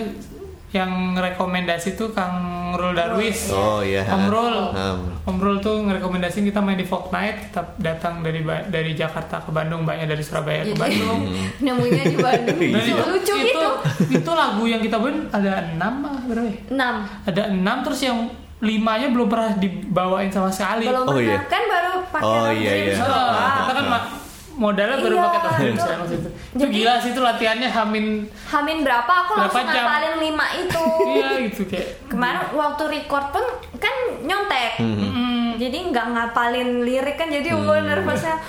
yang 0.71 0.91
rekomendasi 1.15 1.95
tuh 1.95 2.11
Kang 2.11 2.35
Rul 2.75 2.91
Darwis. 2.91 3.47
Oh 3.47 3.79
iya. 3.79 4.03
Om 4.03 4.27
Rul. 4.27 4.57
Hmm. 4.75 4.99
Om 5.23 5.37
Rul 5.37 5.57
tuh 5.57 5.79
ngerekomendasiin 5.79 6.43
kita 6.43 6.59
main 6.59 6.75
di 6.75 6.83
Folk 6.83 7.07
Night, 7.09 7.47
kita 7.47 7.63
datang 7.77 8.19
dari 8.19 8.43
Ba- 8.43 8.67
dari 8.67 8.91
Jakarta 8.91 9.39
ke 9.39 9.49
Bandung, 9.49 9.87
mbaknya 9.87 10.03
dari 10.05 10.19
Surabaya 10.19 10.61
ke 10.61 10.75
Bandung. 10.75 11.31
nemunya 11.59 12.03
di 12.05 12.17
Bandung. 12.17 12.59
Iya. 12.65 12.91
Itu, 12.91 13.03
Lucu 13.07 13.33
itu, 13.37 13.45
gitu. 13.45 13.67
itu 14.11 14.31
lagu 14.33 14.63
yang 14.65 14.81
kita 14.81 14.97
main 14.97 15.29
ada 15.29 15.63
enam 15.65 15.93
berapa 16.27 16.43
ya? 16.43 16.55
Enam. 16.67 16.95
Ada 17.23 17.41
enam 17.47 17.77
terus 17.79 18.01
yang 18.01 18.17
limanya 18.65 19.07
belum 19.07 19.27
pernah 19.27 19.53
dibawain 19.53 20.27
sama 20.27 20.49
sekali. 20.49 20.83
Belum 20.83 21.05
Oh, 21.05 21.13
pernah 21.13 21.37
iya. 21.37 21.39
kan 21.45 21.63
baru 21.63 21.91
pakai 22.09 22.25
Oh, 22.25 22.49
iya, 22.51 22.71
iya. 22.73 22.95
doang. 22.97 23.13
Ah, 23.31 23.51
kita 23.61 23.71
kan 23.71 23.85
ma- 23.87 24.07
modalnya 24.55 24.97
baru 24.97 25.13
Iya, 25.13 25.23
pakai 25.25 25.39
tas 25.41 25.53
dreams 25.55 25.75
itu- 25.77 25.95
maksud 25.95 26.17
itu. 26.17 26.29
Itu 26.29 26.59
jadi- 26.61 26.73
gila 26.73 26.93
sih 26.97 27.09
itu 27.09 27.21
latihannya 27.21 27.69
hamin 27.69 28.05
Hamin 28.45 28.77
berapa 28.81 29.13
aku 29.17 29.31
Berapa 29.33 29.51
langsung 29.51 29.67
jam? 29.67 29.83
ngapalin 29.83 30.15
lima 30.17 30.45
itu. 30.55 30.83
iya 31.13 31.27
gitu 31.43 31.61
kayak 31.65 31.87
Kemarin 32.07 32.41
waktu 32.51 32.83
record 32.89 33.25
pun 33.29 33.45
kan 33.75 33.95
nyontek. 34.21 34.71
mm, 34.79 35.47
Jadi 35.55 35.77
nggak 35.87 36.07
ngapalin 36.09 36.69
lirik 36.81 37.15
kan 37.15 37.27
jadi 37.27 37.47
gue 37.47 37.77
nervousnya 37.81 38.35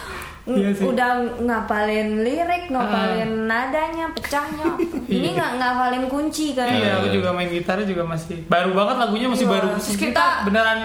Iya 0.48 0.70
sih. 0.72 0.86
udah 0.86 1.10
ngapalin 1.42 2.22
lirik, 2.22 2.70
ngapalin 2.70 3.50
nadanya, 3.50 4.06
pecahnya. 4.08 4.78
Ini 5.10 5.34
nggak 5.34 5.52
ngapalin 5.56 6.06
kunci 6.06 6.54
kan. 6.54 6.70
Iya, 6.70 7.02
aku 7.02 7.10
juga 7.12 7.30
main 7.30 7.46
gitarnya 7.48 7.82
juga 7.84 8.06
masih 8.06 8.46
baru 8.46 8.70
banget 8.70 8.96
lagunya 8.96 9.26
masih 9.26 9.42
Iya, 9.42 9.52
baru. 9.52 9.66
terus 9.74 9.86
kita, 9.92 10.06
kita- 10.06 10.38
beneran 10.44 10.78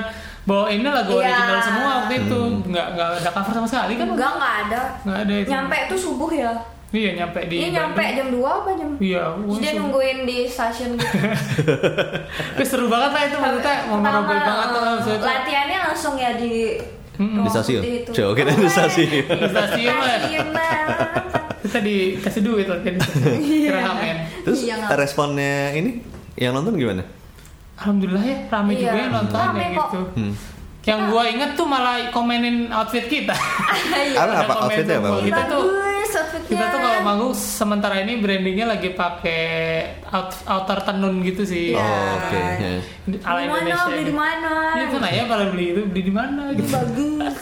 bawa 0.51 0.65
ini 0.67 0.83
lagu 0.83 1.13
Iya. 1.13 1.31
original 1.31 1.59
semua 1.61 1.89
waktu 1.97 2.13
itu, 2.19 2.39
nggak 2.65 2.87
nggak 2.91 3.07
ada 3.17 3.29
cover 3.31 3.53
sama 3.53 3.67
sekali 3.69 3.93
kan? 3.95 4.07
Enggak 4.09 4.31
nggak 4.33 4.55
ada. 4.61 4.81
Nggak 5.01 5.17
ada 5.17 5.33
itu. 5.37 5.49
Nyampe 5.49 5.77
tuh 5.87 5.99
subuh 6.01 6.27
ya. 6.29 6.51
Iya 6.91 7.09
nyampe 7.15 7.39
di. 7.47 7.55
Ini 7.57 7.69
nyampe 7.71 8.03
jam 8.03 8.27
2 8.29 8.43
apa 8.43 8.69
jam? 8.75 8.89
Iya, 8.99 9.23
Terus 9.31 9.57
dia 9.57 9.71
nungguin 9.73 10.19
di 10.21 10.37
stasiun 10.45 10.91
gitu. 10.93 11.17
Terus 12.55 12.67
seru 12.67 12.85
banget 12.85 13.11
lah 13.11 13.23
itu 13.23 13.37
maksudnya 13.37 13.75
memorable 13.87 14.35
banget 14.35 14.67
lah 14.69 14.81
maksudnya. 14.93 15.23
Latihannya 15.23 15.77
langsung 15.81 16.13
ya 16.15 16.35
di 16.35 16.75
Mm-mm. 17.13 17.43
Di 17.43 17.49
stasiun. 17.49 17.81
Itu. 17.81 18.09
Coba 18.11 18.31
kita 18.35 18.51
di 18.51 18.67
stasiun. 18.67 19.07
Di 19.23 19.47
stasiun 19.47 19.95
lah. 19.95 20.17
Stasiun 20.17 20.47
lah. 20.51 20.75
Kita 21.61 21.79
dikasih 21.79 22.41
duit 22.41 22.65
loh 22.65 22.79
jadi 22.81 22.97
kira 23.39 23.79
ngamen. 23.79 24.15
Terus 24.43 24.59
Iya, 24.61 24.73
nggak- 24.81 24.97
responnya 24.97 25.71
ini 25.71 25.91
yang 26.33 26.51
nonton 26.51 26.75
gimana? 26.75 27.03
Alhamdulillah 27.81 28.21
ya 28.23 28.37
rame 28.47 28.71
juga 28.75 28.85
Iya. 28.87 29.01
yang 29.01 29.11
nonton 29.11 29.39
Rame 29.39 29.57
ya 29.59 29.69
kok. 29.73 29.89
gitu. 29.89 30.01
Hmm. 30.15 30.33
Yang 30.81 30.99
gua 31.07 31.23
inget 31.27 31.51
tuh 31.53 31.65
malah 31.65 31.95
komenin 32.09 32.69
outfit 32.69 33.05
kita. 33.07 33.33
Iya. 33.33 34.13
Apa 34.15 34.21
Ada 34.23 34.33
apa 34.39 34.53
outfitnya 34.59 34.95
apa? 34.95 35.07
Kita 35.19 35.41
tuh 35.43 35.61
outfitnya. 35.61 36.47
kita 36.47 36.65
tuh 36.67 36.79
kalau 36.79 36.99
manggung 37.01 37.33
sementara 37.33 37.95
ini 37.99 38.17
brandingnya 38.17 38.65
lagi 38.67 38.89
pakai 38.91 39.43
out, 40.07 40.29
outer 40.43 40.77
tenun 40.83 41.21
gitu 41.21 41.41
sih. 41.43 41.71
Iya. 41.71 41.79
Oh, 41.79 42.17
oke. 42.19 42.37
Ya. 42.37 42.71
Ala 43.23 43.39
di 43.39 43.47
mana 43.47 43.57
Indonesia. 43.63 43.87
beli 43.87 44.03
di 44.03 44.15
mana 44.15 44.51
Iya 44.71 44.85
tuh 44.87 44.99
nanya 44.99 45.23
pada 45.25 45.45
beli 45.47 45.65
itu 45.67 45.81
beli 45.83 46.01
di 46.03 46.13
mana 46.13 46.41
gitu. 46.51 46.69
bagus 46.69 47.35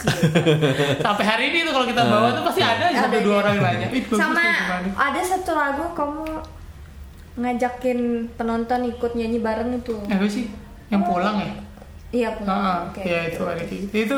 Sampai 1.06 1.26
hari 1.26 1.44
ini 1.50 1.58
tuh 1.62 1.74
kalau 1.74 1.86
kita 1.86 2.02
bawa 2.02 2.28
tuh 2.32 2.44
pasti 2.46 2.62
ada 2.62 2.84
aja 2.86 2.98
satu 3.02 3.12
Ada, 3.12 3.20
dua 3.20 3.32
iya. 3.32 3.42
orang 3.42 3.54
yang 3.54 3.66
nanya. 3.66 3.88
Sama 4.10 4.32
tuh 4.34 4.52
gimana?" 4.54 4.88
ada 4.98 5.20
satu 5.22 5.52
lagu 5.54 5.84
kamu 5.94 6.24
ngajakin 7.40 8.00
penonton 8.34 8.82
ikut 8.86 9.12
nyanyi 9.14 9.40
bareng 9.40 9.72
itu 9.74 9.96
apa 10.04 10.28
sih? 10.28 10.52
Yang 10.88 11.04
pulang 11.06 11.36
ya? 11.38 11.52
iya 12.10 12.30
pulang 12.32 12.58
Heeh, 12.58 12.78
Oke. 12.86 13.02
ya 13.04 13.20
itu 13.26 13.42
ada 13.44 13.56
kayak 13.60 13.80
gitu. 13.80 13.94
Itu 14.04 14.18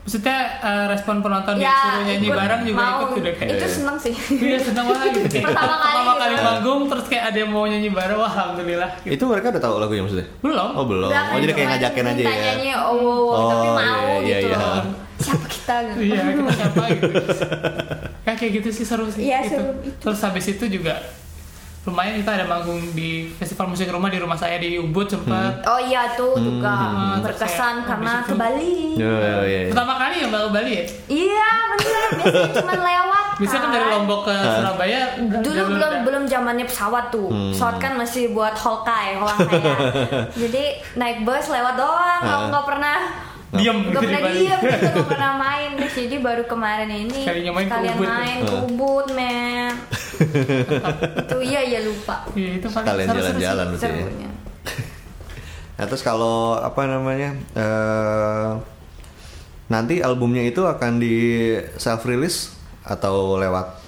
maksudnya 0.00 0.36
eh, 0.58 0.84
respon 0.88 1.20
penonton 1.20 1.54
Ya, 1.56 1.68
disuruh 1.68 2.02
nyanyi 2.02 2.26
ikut 2.26 2.38
bareng 2.38 2.60
juga 2.62 2.80
mau. 2.82 2.98
ikut 2.98 3.10
udah 3.18 3.34
kayak 3.34 3.50
itu 3.52 3.66
seneng 3.68 3.96
sih 3.98 4.14
Iya 4.34 4.56
seneng 4.58 4.84
banget 4.86 5.08
gitu. 5.18 5.36
Pertama 5.42 5.74
kali 5.76 5.92
pertama 5.94 6.12
kali 6.16 6.32
gitu. 6.32 6.44
manggung 6.44 6.80
terus 6.88 7.04
kayak 7.06 7.24
ada 7.26 7.38
yang 7.38 7.50
mau 7.50 7.64
nyanyi 7.64 7.88
bareng 7.88 8.16
wah 8.16 8.32
alhamdulillah. 8.32 8.90
Gitu. 8.98 9.12
Itu 9.14 9.24
mereka 9.24 9.46
udah 9.50 9.62
tahu 9.62 9.74
lagunya 9.78 10.02
maksudnya? 10.02 10.26
Belum. 10.38 10.68
Oh 10.74 10.84
belum. 10.84 11.08
Udah 11.08 11.22
Oh 11.28 11.38
jadi 11.38 11.52
kayak 11.52 11.68
ngajakin 11.70 12.04
aja 12.06 12.20
ya. 12.20 12.32
nyanyi 12.46 12.70
oh, 12.74 12.96
wow, 12.96 13.42
tapi 13.46 13.66
Oh, 13.68 13.74
mau 13.74 14.06
iya, 14.18 14.36
gitu 14.38 14.48
iya. 14.48 14.58
loh 14.58 14.84
siapa 15.18 15.46
kita 15.46 15.74
gitu 15.84 15.98
Iya, 16.00 16.22
kita 16.30 16.52
siapa 16.54 16.82
gitu. 16.88 17.06
Ya 18.22 18.32
kayak 18.38 18.52
gitu 18.56 18.68
sih 18.72 18.84
seru 18.84 19.06
sih. 19.08 19.22
Iya, 19.24 19.38
gitu. 19.40 19.50
seru. 19.52 19.70
Terus 20.00 20.18
habis 20.20 20.46
itu 20.48 20.64
juga 20.72 20.94
lumayan 21.88 22.14
kita 22.16 22.30
ada 22.34 22.44
manggung 22.44 22.78
di 22.92 23.10
festival 23.32 23.66
musik 23.66 23.88
rumah 23.88 24.06
di 24.06 24.16
rumah 24.16 24.34
saya 24.34 24.56
di 24.56 24.76
Ubud 24.76 25.08
sempat. 25.08 25.64
oh 25.64 25.80
iya 25.80 26.12
tuh 26.12 26.36
juga 26.36 26.70
Hmm. 26.78 27.20
berkesan 27.20 27.74
Terus 27.78 27.88
karena 27.88 28.12
ke 28.22 28.34
Bali. 28.34 28.76
Oh, 28.94 29.18
iya, 29.18 29.34
iya. 29.42 29.60
Pertama 29.68 29.94
kali 29.96 30.14
ya 30.18 30.26
Mbak 30.26 30.40
ke 30.40 30.50
Bali 30.52 30.70
ya? 30.70 30.84
iya 31.08 31.48
bener. 31.68 32.08
Biasanya 32.14 32.52
cuma 32.58 32.74
lewat 32.76 33.24
Bisa 33.38 33.56
kan 33.56 33.70
dari 33.70 33.86
Lombok 33.88 34.20
ke 34.24 34.34
Surabaya 34.34 35.00
dulu 35.16 35.62
belum 35.72 35.92
belum 36.02 36.22
zamannya 36.26 36.66
pesawat 36.66 37.04
tuh. 37.08 37.30
Pesawat 37.52 37.76
kan 37.78 37.92
masih 37.94 38.30
buat 38.30 38.52
holkai 38.52 39.14
holang 39.14 39.38
kayak 39.40 39.78
jadi 40.34 40.64
naik 40.94 41.22
bus 41.22 41.46
lewat 41.48 41.74
doang 41.74 42.20
nggak 42.20 42.40
nggak 42.48 42.64
pernah 42.66 42.96
Diem 43.50 43.76
nggak 43.80 43.88
gitu 43.88 43.98
di 43.98 44.06
pernah 44.06 44.20
Bali. 44.22 44.38
diem 44.38 44.60
gitu 44.60 44.86
nggak 44.92 45.08
pernah 45.08 45.32
main 45.34 45.70
Terus 45.74 45.94
jadi 45.96 46.16
baru 46.18 46.44
kemarin 46.44 46.88
ini 46.90 47.18
Sekalinya 47.18 47.52
main 47.52 47.64
ke 47.64 47.70
sekalian 47.70 47.94
Ubud. 47.94 48.08
main 48.10 48.36
ke. 48.38 48.54
Ubud 48.66 49.06
men 49.12 49.72
itu 51.22 51.36
iya 51.42 51.60
iya 51.62 51.80
lupa 51.80 52.16
Iya, 52.32 52.50
itu 52.56 52.66
paling 52.66 52.86
Kalian 52.86 53.06
seru-seru 53.08 53.24
sih. 53.30 53.42
jalan-jalan 53.42 53.66
berarti 53.72 54.18
ya. 54.18 54.30
Nah, 55.70 55.84
terus 55.86 56.02
kalau 56.02 56.36
apa 56.58 56.82
namanya? 56.84 57.30
eh 57.54 58.50
nanti 59.68 60.00
albumnya 60.00 60.42
itu 60.42 60.60
akan 60.60 60.96
di 60.96 61.14
self 61.76 62.02
release 62.02 62.50
atau 62.82 63.36
lewat 63.36 63.78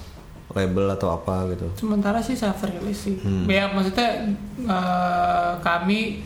label 0.50 0.86
atau 0.88 1.10
apa 1.10 1.50
gitu. 1.50 1.66
Sementara 1.76 2.20
sih 2.20 2.32
self 2.32 2.62
release 2.62 3.00
sih. 3.02 3.16
Ya 3.44 3.66
maksudnya 3.66 4.30
eh, 4.60 5.52
kami 5.58 6.22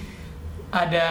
ada 0.76 1.06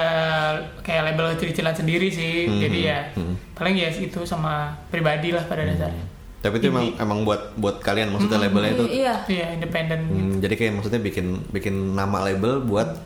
kayak 0.79 1.01
label 1.07 1.31
kecil-kecilan 1.33 1.71
sendiri 1.73 2.07
sih. 2.09 2.45
Jadi 2.45 2.79
ya 2.83 3.07
paling 3.53 3.75
ya 3.75 3.89
itu 3.89 4.21
sama 4.23 4.53
pribadi 4.87 5.29
lah 5.29 5.43
pada 5.43 5.63
dasarnya. 5.63 6.05
Tapi 6.39 6.59
itu 6.59 6.67
emang 6.67 6.91
emang 6.97 7.19
buat 7.23 7.55
buat 7.55 7.79
kalian 7.79 8.11
maksudnya 8.11 8.37
labelnya 8.37 8.71
itu. 8.73 8.85
iya 8.93 9.15
Iya, 9.25 9.47
independen. 9.55 9.99
Hmm, 10.03 10.33
jadi 10.37 10.53
kayak 10.53 10.73
maksudnya 10.75 10.99
bikin 10.99 11.25
bikin 11.49 11.71
nama 11.93 12.19
label 12.21 12.59
buat 12.61 12.99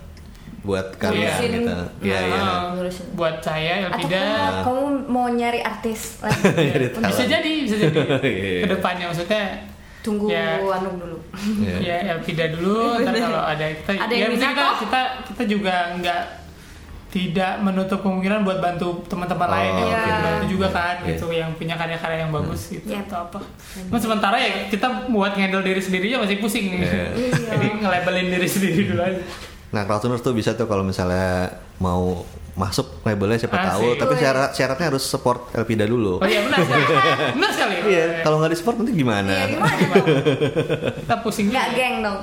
buat 0.60 0.98
kalian 0.98 1.22
Ngurusin. 1.32 1.52
gitu. 1.54 1.76
Iya 2.04 2.20
iya. 2.20 2.36
Nah, 2.36 2.62
ngurusin. 2.74 3.06
buat 3.14 3.36
saya 3.40 3.74
atau 3.80 3.94
Elvida 3.94 4.20
kamu, 4.20 4.64
kamu 4.66 4.84
mau 5.08 5.28
nyari 5.30 5.62
artis 5.62 6.18
lagi 6.20 6.44
Jadi 6.74 6.86
bisa 6.98 7.24
jadi 7.26 7.52
bisa 7.62 7.76
jadi 7.84 8.00
Iya. 8.20 8.60
ke 8.60 8.68
depannya 8.68 9.06
maksudnya 9.08 9.44
tunggu 10.00 10.28
Ya. 10.28 10.58
anu 10.60 10.90
dulu 10.98 11.18
Iya. 11.62 11.76
ya 11.80 11.98
Elvida 12.12 12.46
dulu 12.50 12.80
ntar 13.00 13.14
kalau 13.16 13.44
ada 13.46 13.66
kita 13.70 13.92
Ada 13.94 14.12
ya 14.12 14.20
yang 14.20 14.32
kita, 14.34 14.50
kita 14.82 15.02
kita 15.30 15.44
juga 15.46 15.76
nggak 15.96 16.22
tidak 17.08 17.60
menutup 17.60 18.00
kemungkinan 18.00 18.44
buat 18.44 18.60
bantu 18.60 19.00
teman-teman 19.06 19.48
Oh, 19.48 19.54
lain 19.54 19.72
yang 19.72 19.90
mungkin 19.90 20.16
bantu 20.22 20.46
juga 20.46 20.68
kan 20.70 20.96
Iya. 21.00 21.08
gitu 21.10 21.26
yang 21.30 21.50
punya 21.54 21.74
karya-karya 21.74 22.18
yang 22.22 22.32
bagus 22.32 22.62
gitu 22.68 22.84
Yep. 22.86 23.06
atau 23.06 23.18
apa. 23.24 23.40
Cuma 23.82 23.98
sementara 23.98 24.36
ya 24.36 24.68
kita 24.68 24.88
buat 25.08 25.32
handle 25.34 25.62
diri 25.62 25.80
sendirinya 25.80 26.22
masih 26.22 26.38
pusing 26.38 26.68
nih. 26.70 26.80
Iya. 26.84 27.06
Jadi 27.50 27.66
nge-labelin 27.78 28.28
diri 28.30 28.48
sendiri 28.48 28.82
dulu 28.86 29.02
aja. 29.02 29.22
Nah, 29.68 29.84
Crowdtuners 29.84 30.20
tuh 30.20 30.32
bisa 30.32 30.52
tuh 30.54 30.64
kalau 30.64 30.80
misalnya 30.82 31.48
mau 31.78 32.24
masuk 32.54 33.04
labelnya 33.04 33.38
siapa 33.38 33.54
Asik. 33.56 33.70
tahu, 33.70 33.88
tapi 33.96 34.14
syarat 34.18 34.50
syaratnya 34.52 34.88
harus 34.88 35.04
support 35.04 35.54
Elpida 35.54 35.86
dulu. 35.86 36.18
Oh 36.18 36.26
iya 36.26 36.42
benar 36.42 36.60
sekali. 36.60 36.84
benar 37.38 37.52
sekali. 37.52 37.76
Iya, 37.86 38.04
kalau 38.22 38.36
nggak 38.38 38.50
di 38.50 38.58
support 38.58 38.76
nanti 38.78 38.94
gimana? 38.94 39.30
Iya 39.30 39.46
gimana 39.48 39.76
kita 41.04 41.16
pusing 41.22 41.48
Nggak 41.48 41.68
geng 41.72 41.96
dong. 42.02 42.20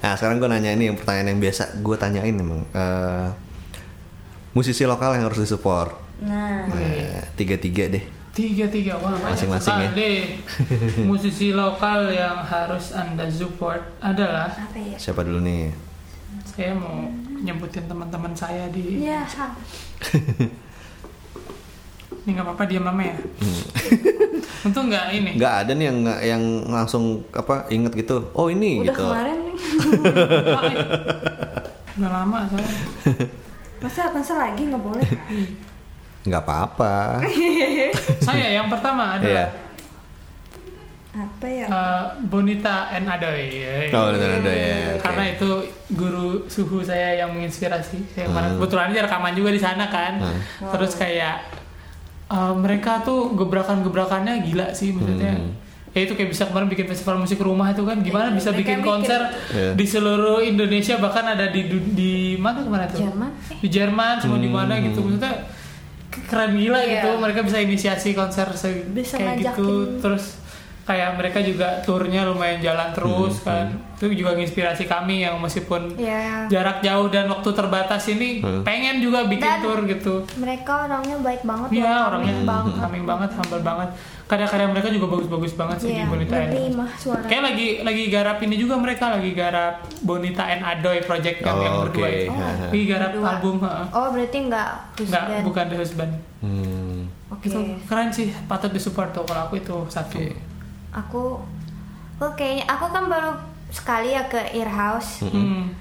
Nah, 0.00 0.12
sekarang 0.14 0.36
gue 0.38 0.48
nanya 0.48 0.70
ini 0.72 0.88
yang 0.88 0.96
pertanyaan 0.96 1.28
yang 1.28 1.40
biasa 1.40 1.62
gue 1.76 1.96
tanyain 1.96 2.32
emang 2.32 2.64
Eh, 2.70 3.26
musisi 4.50 4.82
lokal 4.82 5.14
yang 5.14 5.24
harus 5.26 5.40
disupport. 5.40 5.94
Nah, 6.20 6.66
Nah, 6.66 7.24
tiga-tiga 7.34 7.88
deh. 7.88 8.04
Tiga 8.30 8.66
tiga 8.66 8.94
wah 8.94 9.10
banyak 9.10 9.34
Masing-masing 9.34 9.74
ya. 9.74 9.88
sekali. 9.90 10.12
Musisi 11.10 11.48
lokal 11.50 12.08
yang 12.08 12.38
harus 12.40 12.92
anda 12.92 13.26
support 13.26 13.82
adalah 13.98 14.46
apa 14.48 14.78
ya? 14.78 14.96
Siapa 14.96 15.22
dulu 15.22 15.40
nih? 15.40 15.90
saya 16.40 16.74
mau 16.74 17.08
nyebutin 17.40 17.86
teman-teman 17.86 18.34
saya 18.34 18.68
di 18.68 19.00
Iya, 19.00 19.22
ini 22.20 22.30
nggak 22.30 22.44
apa-apa 22.44 22.64
diam 22.66 22.84
lama 22.84 23.00
ya. 23.00 23.16
Untung 24.60 24.92
nggak 24.92 25.04
ini. 25.10 25.30
Nggak 25.40 25.54
ada 25.56 25.72
nih 25.72 25.86
yang 25.88 25.98
yang 26.20 26.42
langsung 26.68 27.24
apa 27.32 27.64
inget 27.68 27.96
gitu. 27.96 28.28
Oh 28.36 28.46
ini 28.46 28.82
Udah 28.82 28.92
gitu. 28.92 29.04
kemarin 29.08 29.36
nih. 29.40 29.56
Udah 31.96 32.10
lama 32.12 32.38
saya. 32.46 32.68
Masa 33.80 34.10
masa 34.10 34.32
lagi 34.38 34.62
nggak 34.64 34.82
boleh? 34.82 35.08
Nggak 36.20 36.42
apa-apa. 36.42 37.24
saya 38.26 38.52
yang 38.52 38.68
pertama 38.68 39.16
Iya. 39.16 39.18
adalah 39.18 39.48
Apa 41.10 41.46
ya? 41.48 41.66
eh, 41.66 42.04
Bonita 42.22 42.86
and 42.90 43.08
Adoy. 43.08 43.50
Ya, 43.56 43.88
Oh, 43.90 44.12
ada 44.12 44.38
ada 44.38 44.52
ya. 44.52 44.76
oke. 44.94 45.00
Karena 45.00 45.24
itu 45.26 45.48
guru 45.90 46.28
suhu 46.46 46.78
saya 46.80 47.16
yang 47.16 47.32
menginspirasi. 47.32 48.04
Saya 48.10 48.28
kemarin 48.28 48.46
Hmm. 48.46 48.56
kebetulan 48.58 48.92
aja 48.92 49.00
rekaman 49.02 49.32
juga 49.32 49.50
di 49.50 49.58
sana 49.58 49.88
kan. 49.88 50.20
Hmm. 50.20 50.38
Terus 50.70 50.92
kayak 50.94 51.36
eh, 52.28 52.52
mereka 52.54 53.00
tuh 53.00 53.32
gebrakan-gebrakannya 53.34 54.44
gila 54.44 54.70
sih 54.70 54.92
maksudnya. 54.92 55.34
Hmm. 55.34 55.50
Ya 55.90 56.00
itu 56.00 56.12
kayak 56.12 56.30
bisa 56.30 56.46
kemarin 56.46 56.66
bikin 56.66 56.86
festival 56.86 57.18
musik 57.18 57.38
rumah 57.38 57.66
itu 57.68 57.82
kan 57.82 57.98
gimana 57.98 58.30
Iya, 58.30 58.36
bisa 58.36 58.50
bikin 58.52 58.78
bikin. 58.78 58.86
konser 58.86 59.20
Iya. 59.50 59.74
di 59.74 59.84
seluruh 59.84 60.38
Indonesia 60.40 60.94
bahkan 60.96 61.26
ada 61.26 61.48
di 61.48 61.66
di 61.90 62.12
mana 62.36 62.60
ke 62.60 62.68
mana 62.68 62.86
tuh? 62.86 62.98
Jerman? 63.00 63.30
Di 63.58 63.68
Jerman 63.68 64.14
semua 64.16 64.38
di 64.38 64.46
mana 64.48 64.78
gitu 64.78 64.98
maksudnya 65.00 65.34
ke- 66.06 66.22
keren 66.24 66.54
gila 66.54 66.78
Iya. 66.78 66.90
gitu 66.96 67.08
mereka 67.16 67.42
bisa 67.42 67.58
inisiasi 67.58 68.12
konser 68.12 68.46
se- 68.52 68.86
Bisa 68.88 69.18
kayak 69.18 69.42
gitu 69.44 69.66
ngajakin. 69.66 69.98
terus 70.00 70.24
kayak 70.82 71.10
mereka 71.14 71.38
juga 71.40 71.78
turnya 71.80 72.22
lumayan 72.24 72.58
jalan 72.60 72.90
terus 72.90 73.38
kan 73.40 73.70
itu 73.92 74.10
juga 74.16 74.30
menginspirasi 74.32 74.86
kami 74.86 75.22
yang 75.22 75.38
meskipun 75.38 75.94
ya 75.96 76.46
jarak 76.46 76.80
jauh 76.80 77.06
dan 77.08 77.26
waktu 77.28 77.46
terbatas 77.48 78.06
ini 78.08 78.38
Hmm. 78.38 78.62
pengen 78.62 78.98
juga 78.98 79.22
bikin 79.24 79.42
Dan- 79.44 79.58
tour 79.60 79.78
gitu 79.84 80.14
mereka 80.36 80.86
orangnya 80.86 81.18
baik 81.20 81.42
banget 81.42 81.68
Iya 81.72 81.82
ya, 81.84 81.94
orangnya 82.08 82.32
calming 82.32 82.46
banget 82.48 82.72
calming 82.76 83.04
banget, 83.04 83.30
humble 83.32 83.62
banget. 83.64 83.90
Karya-karya 84.30 84.66
mereka 84.68 84.88
juga 84.88 85.06
bagus-bagus 85.10 85.52
banget 85.52 85.76
sih 85.76 85.88
Iya, 85.90 85.98
di 85.98 86.04
Bonita 86.06 86.36
and 86.38 86.54
suara 86.94 87.26
Kayak 87.26 87.42
lagi 87.44 87.66
lagi 87.82 88.04
garap 88.06 88.38
ini 88.38 88.54
juga 88.54 88.74
mereka 88.76 89.10
lagi 89.10 89.30
garap 89.32 89.74
Bonita 90.00 90.46
and 90.46 90.62
Adoy 90.62 91.02
project 91.02 91.42
yang, 91.42 91.50
Oh, 91.50 91.60
yang 91.60 91.74
berdua 91.82 92.06
oke. 92.06 92.14
itu. 92.16 92.30
Haha. 92.30 92.66
Lagi 92.70 92.84
garap 92.86 93.10
Berdua. 93.10 93.26
album, 93.28 93.54
heeh. 93.60 93.86
oh 93.90 94.06
berarti 94.08 94.38
nggak 94.46 94.68
Nggak, 95.02 95.24
bukan 95.42 95.64
The 95.66 95.76
Husband. 95.76 96.12
Hmm. 96.38 97.00
oke 97.28 97.42
Itu 97.42 97.58
keren 97.84 98.08
sih, 98.08 98.30
patut 98.46 98.70
disupport 98.70 99.10
tuh 99.10 99.24
kalau 99.24 99.42
aku 99.44 99.58
itu 99.58 99.74
satu. 99.88 100.14
Oke. 100.14 100.38
aku 100.90 101.22
aku 102.16 102.26
kayaknya 102.32 102.64
aku 102.66 102.86
kan 102.88 103.04
baru 103.06 103.30
sekali 103.68 104.10
ya 104.10 104.22
ke 104.24 104.38
Ear 104.52 104.66
House 104.68 105.22
Hmm. 105.24 105.74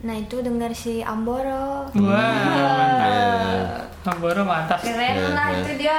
nah 0.00 0.12
itu 0.12 0.38
dengar 0.38 0.70
si 0.72 0.98
Amboro 1.00 1.86
Wah, 1.92 2.34
Iya. 2.42 2.74
Amboro 4.04 4.42
mantap. 4.42 4.78
keren 4.80 4.98
Iya, 5.14 5.30
lah 5.30 5.46
iya. 5.48 5.58
itu 5.60 5.72
dia 5.76 5.98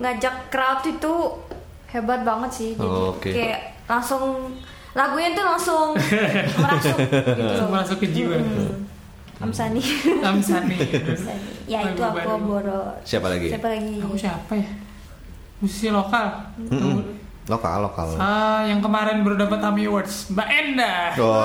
ngajak 0.00 0.48
crowd 0.48 0.80
itu 0.82 1.12
hebat 1.86 2.20
banget 2.22 2.50
sih 2.50 2.70
jadi 2.72 2.88
Oh, 2.88 3.12
oke. 3.12 3.28
kayak 3.28 3.60
langsung 3.84 4.48
lagunya 4.90 5.30
tuh 5.32 5.44
langsung 5.44 5.86
merasuk 6.62 6.96
gitu 7.36 7.64
masuk 7.68 7.96
ke 7.98 8.08
jiwa. 8.10 8.36
Hmm. 8.36 8.88
Amsani 9.40 9.80
Amsani. 10.20 10.76
ya 11.64 11.80
itu 11.82 12.02
aku. 12.02 12.28
Amboro 12.28 12.92
Siapa 13.02 13.28
lagi? 13.28 13.48
siapa 13.48 13.68
lagi 13.68 13.96
Aku 13.98 14.12
siapa 14.14 14.52
ya? 14.52 14.68
Musisi 15.58 15.88
lokal. 15.88 16.40
Mm-mm. 16.56 17.20
Lokal, 17.44 17.82
lokal. 17.82 18.14
Ah, 18.16 18.62
yang 18.62 18.78
kemarin 18.78 19.20
baru 19.20 19.36
dapat 19.36 19.58
AMI 19.60 19.84
Awards, 19.86 20.30
Mbak 20.30 20.48
Enda. 20.50 20.94
Oh. 21.18 21.42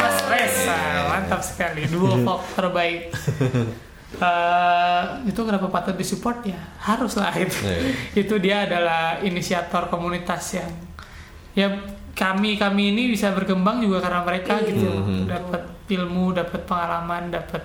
Mas 0.00 0.18
Reza, 0.24 0.78
mantap 1.06 1.38
sekali. 1.38 1.84
Duo 1.84 2.16
folk 2.18 2.42
terbaik. 2.54 3.12
Eh, 4.14 5.02
itu 5.26 5.40
kenapa 5.42 5.66
patut 5.68 5.94
disupport 5.94 6.38
ya? 6.46 6.60
Harus 6.78 7.18
lah 7.18 7.34
itu. 7.34 7.58
Iya. 7.62 7.80
itu 8.26 8.34
dia 8.38 8.56
adalah 8.64 9.18
inisiator 9.20 9.88
komunitas 9.88 10.54
yang 10.54 10.70
ya 11.54 11.66
kami 12.14 12.54
kami 12.54 12.94
ini 12.94 13.10
bisa 13.10 13.34
berkembang 13.34 13.82
juga 13.82 13.98
karena 13.98 14.22
mereka 14.22 14.62
gitu. 14.62 14.86
Mhm. 14.86 15.26
Dapat 15.26 15.62
ilmu, 15.90 16.32
dapat 16.32 16.60
pengalaman, 16.64 17.30
dapat 17.30 17.62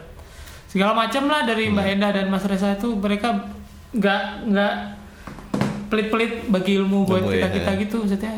segala 0.69 0.93
macam 0.93 1.25
lah 1.25 1.45
dari 1.45 1.69
Mbak 1.69 1.85
Enda 1.97 2.09
dan 2.13 2.29
Mas 2.29 2.45
Reza 2.45 2.77
itu 2.77 2.93
mereka 2.93 3.49
nggak 3.89 4.21
nggak 4.45 4.73
pelit-pelit 5.89 6.45
bagi 6.45 6.77
ilmu 6.77 7.09
buat 7.09 7.25
Ilmu 7.25 7.33
kita 7.33 7.47
kita 7.49 7.71
ya. 7.73 7.81
gitu 7.81 7.95
maksudnya 8.05 8.33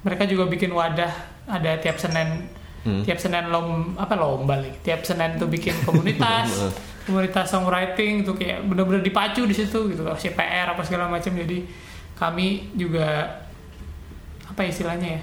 mereka 0.00 0.24
juga 0.24 0.48
bikin 0.48 0.72
wadah 0.72 1.12
ada 1.44 1.76
tiap 1.76 2.00
senin 2.00 2.48
Hmm. 2.82 3.06
tiap 3.06 3.14
senin 3.14 3.46
lom 3.46 3.94
apa 3.94 4.18
lomba 4.18 4.58
lagi 4.58 4.74
tiap 4.82 5.06
senin 5.06 5.38
tuh 5.38 5.46
bikin 5.46 5.70
komunitas 5.86 6.50
komunitas 7.02 7.48
songwriting 7.48 8.22
itu 8.22 8.32
kayak 8.32 8.62
bener-bener 8.62 9.00
dipacu 9.00 9.42
di 9.42 9.52
situ 9.52 9.90
gitu 9.90 10.00
kalau 10.00 10.14
CPR 10.14 10.70
apa 10.70 10.82
segala 10.82 11.06
macam 11.06 11.32
jadi 11.32 11.66
kami 12.14 12.70
juga 12.72 13.38
apa 14.46 14.62
istilahnya 14.62 15.18
ya 15.18 15.22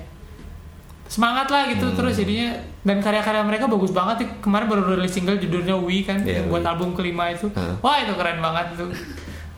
semangat 1.06 1.50
lah 1.50 1.66
gitu 1.66 1.90
terus 1.92 2.16
jadinya 2.16 2.54
dan 2.80 3.02
karya-karya 3.02 3.42
mereka 3.42 3.66
bagus 3.66 3.90
banget 3.90 4.22
nih. 4.22 4.30
kemarin 4.40 4.68
baru 4.68 4.94
rilis 4.94 5.10
single 5.10 5.38
judulnya 5.38 5.74
We 5.74 6.04
kan 6.04 6.22
yang 6.22 6.46
buat 6.48 6.62
We. 6.62 6.70
album 6.70 6.94
kelima 6.94 7.34
itu 7.34 7.50
Heeh. 7.50 7.76
wah 7.82 7.98
itu 7.98 8.14
keren 8.14 8.38
banget 8.40 8.78
tuh 8.78 8.94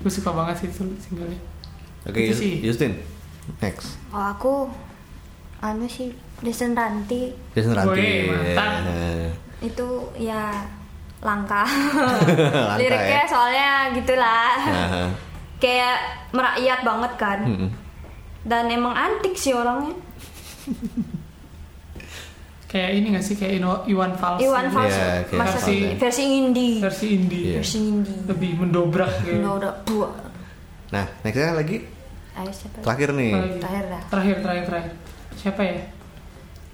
gue 0.02 0.12
suka 0.12 0.32
banget 0.32 0.56
sih 0.58 0.68
itu 0.68 0.82
singlenya 1.00 1.40
Oke, 2.02 2.18
Itu 2.18 2.34
sih. 2.34 2.54
Justin. 2.66 2.98
Next. 3.62 3.94
oh 4.10 4.26
aku 4.28 4.66
anu 5.60 5.86
sih 5.86 6.10
Desen 6.42 6.74
Ranti 6.74 7.30
Jason 7.54 7.78
Ranti. 7.78 7.94
Wih, 7.94 8.34
mantap. 8.34 8.72
Eh, 8.90 9.30
itu 9.62 9.88
ya 10.18 10.66
langka. 11.22 11.64
Langka 12.68 12.76
liriknya 12.78 13.22
ya. 13.22 13.30
soalnya 13.30 13.70
gitulah. 13.94 14.54
Aha. 14.60 15.06
kayak 15.58 15.98
merakyat 16.32 16.80
banget 16.82 17.14
kan. 17.16 17.40
Mm-mm. 17.46 17.70
dan 18.42 18.66
emang 18.68 18.92
antik 18.92 19.38
sih 19.38 19.54
orangnya. 19.54 19.94
Kayak 22.66 22.90
ini 22.96 23.08
gak 23.14 23.22
sih? 23.22 23.36
Kayak 23.36 23.54
Ino- 23.60 23.84
Iwan 23.86 24.16
Fals 24.16 24.40
Iwan 24.40 24.66
gitu. 24.66 24.76
Fals. 24.80 24.90
Iya, 24.90 25.14
Fals 25.30 25.56
sih? 25.62 25.80
ya. 25.84 25.94
versi 26.00 26.24
indie. 26.26 26.76
Versi 26.80 27.06
indie. 27.12 27.44
Iya. 27.44 27.56
versi 27.60 27.78
indie. 27.84 28.18
Lebih 28.26 28.52
mendobrak 28.58 29.12
gitu. 29.22 29.44
udah 29.44 29.74
buat 29.86 30.12
Nah, 30.90 31.06
nextnya 31.22 31.54
lagi? 31.54 31.78
Ayo 32.34 32.52
siapa? 32.52 32.80
Terakhir 32.82 33.10
nih. 33.12 33.32
Terakhir 33.60 33.86
terakhir 34.42 34.66
terakhir. 34.66 34.94
Siapa 35.36 35.62
ya 35.62 35.78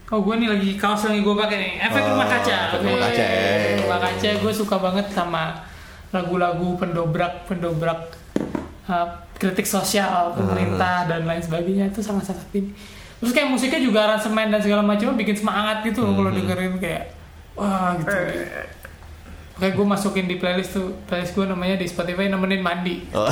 oh 0.07 0.19
gue 0.23 0.35
nih 0.39 0.49
lagi 0.51 0.69
kaos 0.79 1.03
lagi 1.07 1.19
gue 1.19 1.35
pakai 1.35 1.57
nih. 1.59 1.73
Efek 1.83 2.01
Oh, 2.03 2.09
rumah 2.15 2.27
kaca. 2.27 2.57
Efek 2.71 2.79
Rumah 2.83 2.99
Kaca, 3.03 3.23
Efek 3.23 3.71
eh. 3.71 3.75
rumah 3.83 3.99
kaca 3.99 4.29
gue 4.39 4.53
suka 4.55 4.75
banget 4.79 5.05
sama 5.11 5.43
lagu-lagu 6.15 6.79
pendobrak 6.79 7.43
pendobrak 7.45 8.15
uh, 8.87 9.07
kritik 9.35 9.67
sosial 9.67 10.31
pemerintah 10.33 11.05
dan 11.05 11.27
lain 11.27 11.43
sebagainya. 11.43 11.91
Itu 11.91 11.99
sangat 11.99 12.31
sangat 12.31 12.47
ini 12.55 12.71
terus 13.17 13.33
kayak 13.33 13.49
musiknya 13.49 13.81
juga 13.81 13.99
aransemen 14.05 14.53
dan 14.53 14.61
segala 14.61 14.85
macamnya 14.85 15.17
bikin 15.17 15.37
semangat 15.41 15.81
gitu 15.81 16.05
loh 16.05 16.13
kalau 16.21 16.29
dengerin 16.29 16.77
kayak 16.77 17.03
wah 17.57 17.97
gitu 17.97 18.13
Kayak 19.57 19.73
gue 19.73 19.87
masukin 19.87 20.25
di 20.25 20.35
playlist 20.35 20.71
tuh 20.71 20.93
Playlist 21.03 21.33
gue 21.33 21.43
namanya 21.43 21.75
di 21.75 21.85
Spotify 21.85 22.25
nemenin 22.25 22.61
mandi 22.61 23.01
Oh. 23.09 23.25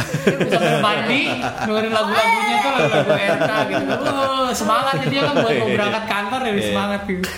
sambil 0.50 0.80
mandi 0.80 1.30
dengerin 1.62 1.92
lagu-lagunya 1.92 2.56
tuh 2.58 2.72
lagu-lagu 2.74 3.12
RK 3.14 3.52
gitu 3.68 3.94
Wah, 4.02 4.50
semangat 4.52 4.94
jadi 5.02 5.16
kan 5.22 5.36
buat 5.36 5.54
mau 5.56 5.70
berangkat 5.70 6.04
kantor 6.06 6.40
jadi 6.44 6.56
Iya. 6.56 6.68
semangat 6.68 7.02
gitu 7.06 7.30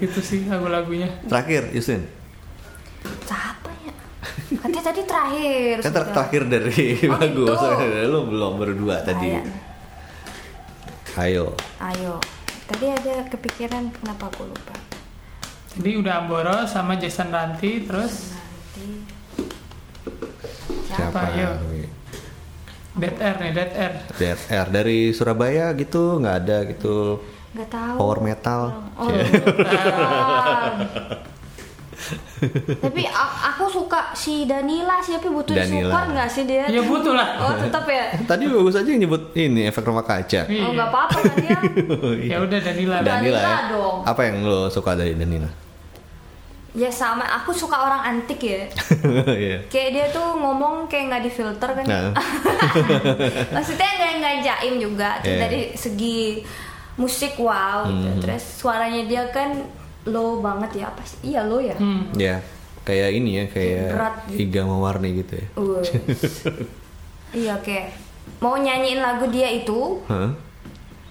gitu 0.00 0.20
sih 0.20 0.40
lagu-lagunya 0.44 1.08
Terakhir, 1.26 1.62
Justin. 1.70 2.06
siapa 3.24 3.70
ya 3.80 3.94
katanya 4.52 4.82
tadi 4.84 5.00
terakhir 5.04 5.74
Kan 5.80 5.90
ter- 5.92 6.10
terakhir 6.12 6.42
dari 6.46 6.86
Oh, 7.02 7.10
bagus. 7.12 7.58
gitu. 7.58 8.06
Lu 8.06 8.20
belum 8.26 8.52
berdua 8.56 8.96
tadi. 9.00 9.26
Ayo. 9.26 9.42
Ayo. 11.16 11.46
ayo 11.82 12.14
tadi 12.64 12.86
ada 12.86 13.26
kepikiran 13.26 13.90
kenapa 13.92 14.30
aku 14.30 14.46
lupa 14.46 14.74
jadi 15.78 15.90
udah 16.00 16.14
Amboro 16.24 16.56
sama 16.66 16.98
Jason 16.98 17.30
Ranti 17.30 17.86
terus 17.86 18.34
Siapa? 20.90 21.22
Ayo. 21.30 21.50
Dead 22.98 23.14
Air 23.22 23.36
nih 23.38 23.50
Dead 23.54 23.72
Air 23.78 23.92
Dead 24.18 24.40
Air 24.50 24.66
dari 24.74 25.14
Surabaya 25.14 25.70
gitu 25.78 26.18
nggak 26.18 26.36
ada 26.42 26.58
gitu 26.66 27.22
nggak 27.50 27.66
tahu 27.70 27.96
power 27.98 28.18
metal. 28.22 28.62
oh, 28.94 29.06
Cie. 29.10 29.26
tapi 32.78 33.02
aku 33.06 33.64
suka 33.66 34.12
si 34.12 34.44
Danila 34.44 34.98
sih 34.98 35.12
tapi 35.12 35.28
butuh 35.28 35.52
Danila. 35.52 35.86
support 35.86 36.06
nggak 36.10 36.28
sih 36.28 36.44
dia 36.44 36.64
ya 36.66 36.80
butuh 36.80 37.12
lah 37.12 37.28
oh 37.40 37.52
tetap 37.54 37.84
ya 37.84 38.08
Tadi 38.30 38.44
bagus 38.46 38.74
aja 38.74 38.86
yang 38.86 39.00
nyebut 39.00 39.22
ini 39.32 39.64
efek 39.64 39.82
rumah 39.82 40.02
kaca. 40.02 40.44
Iya. 40.44 40.62
oh 40.62 40.70
nggak 40.70 40.88
apa-apa 40.88 41.16
kan 41.18 41.34
dia 41.36 41.58
ya 42.30 42.36
udah 42.38 42.58
Danila. 42.58 42.96
Danila 43.00 43.10
ya. 43.30 43.42
Danila 43.42 43.54
dong. 43.68 43.96
Apa 44.04 44.20
yang 44.22 44.36
lo 44.42 44.66
suka 44.66 44.92
dari 44.92 45.12
Danila? 45.14 45.50
ya 46.70 46.86
sama 46.86 47.26
aku 47.26 47.50
suka 47.50 47.74
orang 47.74 47.98
antik 48.06 48.38
ya 48.40 48.62
Iya. 49.42 49.66
kayak 49.66 49.90
dia 49.90 50.06
tuh 50.08 50.38
ngomong 50.38 50.86
kayak 50.86 51.10
nggak 51.10 51.22
difilter 51.26 51.66
kan 51.68 51.82
Nah. 51.82 52.14
maksudnya 53.50 53.90
nggak 53.90 54.12
nggak 54.16 54.36
jaim 54.40 54.74
juga 54.78 55.18
Terus 55.18 55.34
Iya. 55.34 55.40
dari 55.40 55.60
segi 55.74 56.20
musik 56.94 57.34
wow 57.36 57.86
gitu. 57.86 58.08
Mhm. 58.08 58.20
terus 58.22 58.44
suaranya 58.54 59.02
dia 59.02 59.22
kan 59.30 59.50
low 60.04 60.38
banget 60.38 60.70
ya 60.76 60.88
apa 60.88 61.02
sih 61.02 61.18
iya 61.26 61.40
low 61.42 61.58
ya 61.58 61.76
Hmm. 61.76 62.08
Ya, 62.14 62.40
kayak 62.82 63.10
ini 63.12 63.30
ya, 63.36 63.44
kayak 63.46 63.92
Berat 63.92 64.14
gitu. 64.26 64.38
Iga 64.42 64.62
Mawarni 64.64 65.10
gitu 65.18 65.32
ya. 65.34 65.46
Iya 67.32 67.54
kayak 67.60 67.94
mau 68.38 68.54
nyanyiin 68.54 68.98
lagu 68.98 69.28
dia 69.28 69.46
itu 69.46 70.02
Hah? 70.04 70.34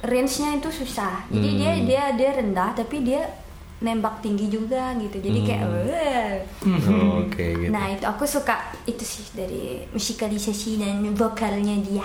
range-nya 0.01 0.55
itu 0.55 0.69
susah 0.73 1.23
jadi 1.27 1.49
dia 1.53 1.71
Hmm. 1.73 1.85
dia 1.85 2.03
dia 2.15 2.29
rendah 2.33 2.69
tapi 2.73 3.01
dia 3.01 3.23
nembak 3.79 4.19
tinggi 4.19 4.47
juga 4.47 4.91
gitu 4.95 5.15
jadi 5.17 5.39
kayak 5.39 5.63
wah. 5.63 6.35
Oh, 6.91 7.23
Oke 7.23 7.45
gitu. 7.63 7.71
nah 7.71 7.87
itu 7.87 8.03
aku 8.03 8.23
suka 8.25 8.55
itu 8.83 8.99
sih 9.01 9.23
dari 9.31 9.87
musikalisasi 9.89 10.75
dan 10.77 10.99
vokalnya 11.13 11.79
dia 11.79 12.03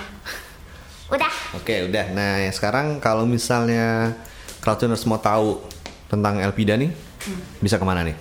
udah 1.15 1.35
Oke, 1.55 1.87
udah. 1.87 2.11
Nah, 2.11 2.39
ya 2.41 2.51
sekarang 2.51 2.99
kalau 2.99 3.23
misalnya 3.25 4.11
crowdtuners 4.59 5.05
mau 5.05 5.19
tahu 5.19 5.63
tentang 6.07 6.39
Elpida 6.39 6.75
nih, 6.75 6.91
Hmm. 7.25 7.41
bisa 7.59 7.77
ke 7.77 7.85
mana 7.85 8.05
nih? 8.05 8.17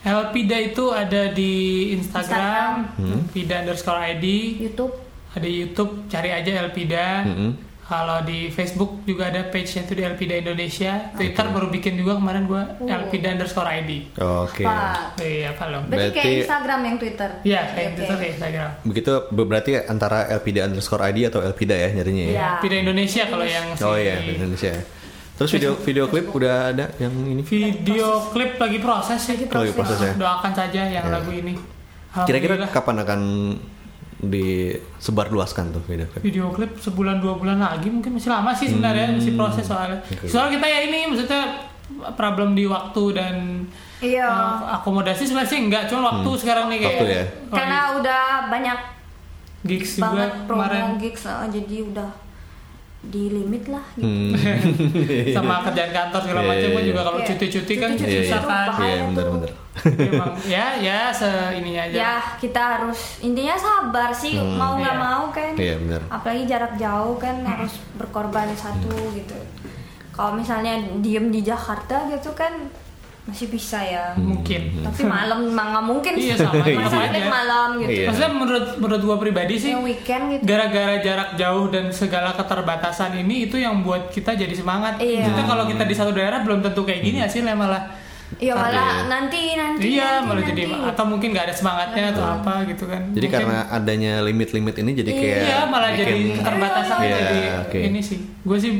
Elpida 0.00 0.56
itu 0.56 0.90
ada 0.90 1.28
di 1.28 1.52
Instagram, 1.92 2.94
Hmm. 2.94 3.12
Elpida 3.26 3.60
underscore 3.60 4.00
ID, 4.14 4.26
YouTube 4.60 4.94
ada 5.28 5.44
YouTube, 5.44 6.08
cari 6.08 6.30
aja 6.32 6.50
Elpida. 6.64 7.22
Mm-mm. 7.22 7.52
Kalau 7.84 8.20
di 8.20 8.52
Facebook 8.52 9.00
juga 9.08 9.32
ada 9.32 9.48
page-nya 9.48 9.80
itu 9.82 9.96
di 9.96 10.04
Elpida 10.04 10.36
Indonesia. 10.36 11.08
Twitter 11.16 11.46
baru 11.48 11.72
bikin 11.72 11.96
juga 11.96 12.20
kemarin 12.20 12.44
gua 12.44 12.76
Elpida 12.78 13.32
underscore 13.32 13.64
ID. 13.64 14.12
Oke. 14.20 14.60
Apa? 14.60 15.16
Iya, 15.16 15.56
apa 15.56 15.64
lo? 15.72 15.78
Berarti, 15.88 16.12
kayak 16.12 16.44
Instagram 16.44 16.80
yang 16.84 16.96
Twitter. 17.00 17.30
Iya, 17.48 17.60
kayak 17.72 17.88
Oke. 17.88 17.96
Twitter 17.96 18.16
kayak 18.20 18.32
Instagram. 18.36 18.70
Begitu 18.84 19.12
berarti 19.32 19.70
antara 19.80 20.18
Elpida 20.28 20.60
underscore 20.68 21.00
ID 21.08 21.18
atau 21.32 21.40
Elpida 21.40 21.76
ya 21.76 21.88
nyarinya 21.88 22.24
ya? 22.24 22.32
Iya. 22.32 22.48
Elpida 22.60 22.76
Indonesia 22.76 23.22
kalau 23.24 23.46
yang 23.48 23.66
si 23.72 23.80
Oh 23.80 23.96
iya, 23.96 24.14
Indonesia. 24.20 24.72
Terus 25.38 25.50
video 25.52 25.72
video 25.76 26.04
klip 26.04 26.26
udah 26.28 26.54
ada 26.68 26.90
yang 26.98 27.14
ini? 27.24 27.42
video 27.42 28.08
klip 28.28 28.58
lagi 28.58 28.78
proses 28.78 29.20
sih. 29.20 29.38
Oh, 29.46 29.62
lagi 29.62 29.70
proses 29.72 29.98
ya. 29.98 30.12
Doakan 30.12 30.52
saja 30.52 30.82
yang 30.82 31.06
Ya. 31.06 31.12
lagu 31.12 31.30
ini. 31.30 31.54
Kira-kira 32.20 32.58
kapan 32.66 32.96
akan 32.98 33.20
disebar 34.18 35.30
luaskan 35.30 35.70
tuh 35.70 35.82
video 35.84 36.02
klip? 36.04 36.20
video 36.20 36.50
klip 36.50 36.74
sebulan 36.76 37.22
dua 37.22 37.38
bulan 37.38 37.54
lagi 37.56 37.86
mungkin 37.86 38.18
masih 38.18 38.28
lama 38.28 38.50
sih 38.50 38.66
sebenarnya 38.66 39.06
Hmm. 39.06 39.16
masih 39.16 39.32
proses 39.32 39.62
soalnya 39.62 39.98
soalnya 40.26 40.58
kita 40.58 40.66
ya 40.66 40.78
ini 40.82 40.98
maksudnya 41.06 41.42
problem 42.12 42.52
di 42.52 42.66
waktu 42.66 43.02
dan 43.14 43.34
Iya. 44.00 44.26
eh, 44.26 44.58
akomodasi 44.74 45.22
sebenarnya 45.22 45.46
sih 45.48 45.60
enggak 45.60 45.86
cuma 45.86 46.10
waktu 46.10 46.30
sekarang 46.34 46.66
nih 46.66 46.78
kayak 46.80 46.90
Hmm. 46.90 46.98
Waktu 46.98 47.14
ya. 47.14 47.24
Karena 47.48 47.78
udah 47.94 48.22
banyak 48.50 48.78
gigs 49.60 49.90
juga 49.92 50.06
banget 50.08 50.30
kemarin 50.44 50.82
promo 50.82 50.98
gigs, 50.98 51.22
ah, 51.24 51.46
jadi 51.46 51.76
udah 51.84 52.10
di 52.98 53.30
limit 53.30 53.70
lah. 53.70 53.84
Gitu. 53.94 54.04
Hmm. 54.04 54.34
sama 55.38 55.54
kerjaan 55.70 55.92
kantor 55.94 56.20
segala 56.20 56.40
Iya, 56.42 56.48
macam 56.48 56.58
iya, 56.58 56.74
kan 56.74 56.82
iya. 56.82 56.88
juga 56.90 57.00
kalau 57.06 57.18
Iya. 57.18 57.26
cuti-cuti 57.30 57.74
kan 57.74 57.90
Cuti-cuti 57.94 58.10
Iya, 58.10 58.22
susah 58.26 58.42
kan 58.42 58.66
Iya. 58.82 59.02
Emang, 59.78 60.32
ya 60.42 60.66
ya 60.76 61.00
se 61.14 61.30
ininya 61.54 61.82
aja 61.86 61.94
Ya 61.94 62.14
kita 62.36 62.58
harus 62.58 63.22
intinya 63.22 63.54
sabar 63.54 64.10
sih 64.10 64.34
mau 64.34 64.74
nggak 64.74 64.96
Iya. 64.98 65.04
mau 65.04 65.24
kan. 65.30 65.52
Iya, 65.54 65.74
benar. 65.78 66.00
Apalagi 66.10 66.42
jarak 66.44 66.74
jauh 66.74 67.14
kan 67.16 67.36
harus 67.42 67.72
berkorban 67.94 68.50
satu 68.52 68.90
gitu. 69.14 69.38
Kalau 70.10 70.34
misalnya 70.34 70.74
diem 70.98 71.30
di 71.30 71.46
Jakarta 71.46 72.10
gitu 72.10 72.34
kan 72.34 72.50
masih 73.28 73.46
bisa 73.46 73.76
ya. 73.78 74.16
mungkin 74.16 74.72
Tapi 74.80 75.04
malam 75.04 75.52
mah 75.52 75.66
nggak 75.70 75.84
mungkin 75.84 76.12
Iya, 76.16 76.32
sih. 76.32 76.40
sama, 76.40 76.64
sama 76.88 77.04
balik 77.04 77.12
aja. 77.14 77.28
malam 77.28 77.68
gitu. 77.76 77.90
Iya. 77.92 78.06
maksudnya 78.08 78.30
menurut 78.32 78.66
menurut 78.76 79.02
gua 79.04 79.16
pribadi 79.16 79.54
sih 79.54 79.70
Yang 79.70 79.84
weekend 79.86 80.24
gitu. 80.30 80.42
gara-gara 80.44 80.94
jarak 80.98 81.30
jauh 81.34 81.66
dan 81.68 81.84
segala 81.90 82.32
keterbatasan 82.32 83.12
ini 83.18 83.44
itu 83.44 83.56
yang 83.56 83.80
buat 83.80 84.08
kita 84.08 84.32
jadi 84.32 84.50
semangat. 84.50 84.96
Iya. 84.98 85.28
Kita 85.28 85.44
kalau 85.44 85.64
kita 85.64 85.84
di 85.84 85.92
satu 85.92 86.10
daerah 86.10 86.40
belum 86.40 86.60
tentu 86.62 86.82
kayak 86.82 87.00
gini 87.00 87.18
hasilnya 87.18 87.52
malah. 87.52 87.84
Iya 88.34 88.52
malah 88.52 88.72
Iya. 88.94 89.08
nanti 89.08 89.40
nanti. 89.54 89.82
Iya, 89.90 90.08
nanti, 90.14 90.26
malah 90.26 90.42
jadi 90.46 90.62
nanti. 90.66 90.84
atau 90.86 91.04
mungkin 91.06 91.28
nggak 91.30 91.44
ada 91.44 91.54
semangatnya 91.54 92.04
atau 92.10 92.24
apa 92.26 92.52
gitu 92.66 92.84
kan. 92.84 93.02
Jadi 93.10 93.24
Mungkin- 93.26 93.44
karena 93.44 93.58
adanya 93.70 94.12
limit-limit 94.20 94.74
ini 94.78 94.90
jadi 94.94 95.10
kayak 95.10 95.38
iya 95.42 95.58
malah 95.64 95.90
jadi 95.92 96.12
bikin- 96.14 96.36
keterbatasan 96.38 96.96
Iya, 96.98 97.16
jadi 97.18 97.40
oke. 97.62 97.78
ini 97.82 98.00
sih. 98.00 98.18
Gue 98.42 98.56
sih 98.56 98.72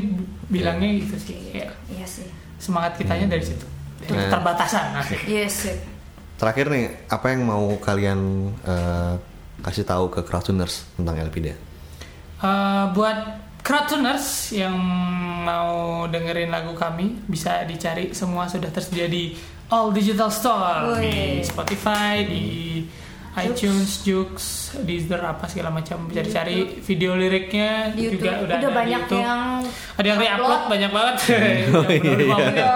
bilangnya 0.47 0.89
gitu 0.95 1.15
sih. 1.19 1.37
Kayak 1.49 1.73
Iya 1.87 2.05
sih. 2.07 2.25
semangat 2.57 2.93
kitanya 2.95 3.25
dari 3.27 3.41
situ. 3.41 3.65
Nah. 4.15 4.29
keterbatasan. 4.29 4.85
asik. 4.97 5.21
Iya 5.29 5.45
sih. 5.49 5.77
Terakhir 6.39 6.71
nih, 6.71 6.85
apa 7.11 7.35
yang 7.35 7.41
mau 7.43 7.75
kalian 7.77 8.19
eh, 8.63 9.13
kasih 9.59 9.83
tahu 9.83 10.07
ke 10.07 10.23
crowdtuners 10.23 10.87
tentang 10.95 11.19
Elpida? 11.19 11.53
Eh, 12.39 12.85
buat 12.95 13.19
crowdtuners 13.59 14.55
yang 14.55 14.73
mau 15.43 16.07
dengerin 16.07 16.47
lagu 16.47 16.71
kami 16.73 17.19
bisa 17.27 17.67
dicari 17.67 18.15
semua 18.15 18.47
sudah 18.47 18.71
tersedia 18.71 19.11
di 19.11 19.35
all 19.69 19.91
digital 19.91 20.31
store 20.31 20.97
di. 20.97 21.43
Spotify 21.45 22.23
di 22.25 22.81
iTunes, 23.37 24.01
Jux, 24.01 24.33
Deezer 24.81 25.21
apa 25.21 25.45
segala 25.45 25.69
macam 25.69 26.09
bisa 26.09 26.25
dicari 26.25 26.81
video 26.81 27.13
liriknya 27.13 27.93
Di 27.93 28.09
YouTube 28.09 28.25
juga 28.25 28.31
udah, 28.31 28.43
udah, 28.43 28.57
ada 28.57 28.67
di 28.67 28.73
banyak 28.73 29.01
YouTube. 29.05 29.21
yang 29.21 29.41
ada 29.93 30.07
yang 30.07 30.17
upload. 30.17 30.33
re-upload 30.33 30.61
banyak 30.65 30.91
banget 30.91 31.15
Oh, 31.69 31.85
iya, 31.85 32.13
iya. 32.17 32.37
Iya. 32.49 32.73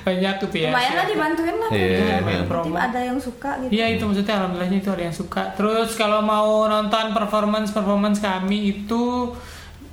banyak 0.00 0.34
tuh 0.40 0.48
ya 0.54 0.70
Lumayan 0.72 0.92
lah 0.96 1.06
dibantuin 1.06 1.56
lah. 1.58 1.70
Iya, 1.70 1.84
Iya, 1.84 2.16
iya. 2.24 2.40
Nanti 2.48 2.70
ada 2.72 3.00
yang 3.04 3.18
suka 3.20 3.50
gitu. 3.60 3.70
Iya 3.70 3.86
itu 3.92 4.02
maksudnya 4.06 4.34
alhamdulillahnya 4.40 4.78
itu 4.80 4.90
ada 4.90 5.04
yang 5.04 5.16
suka. 5.16 5.42
Terus 5.58 5.90
kalau 5.92 6.20
mau 6.24 6.64
nonton 6.64 7.12
performance 7.12 7.68
performance 7.68 8.18
kami 8.18 8.58
itu 8.80 9.34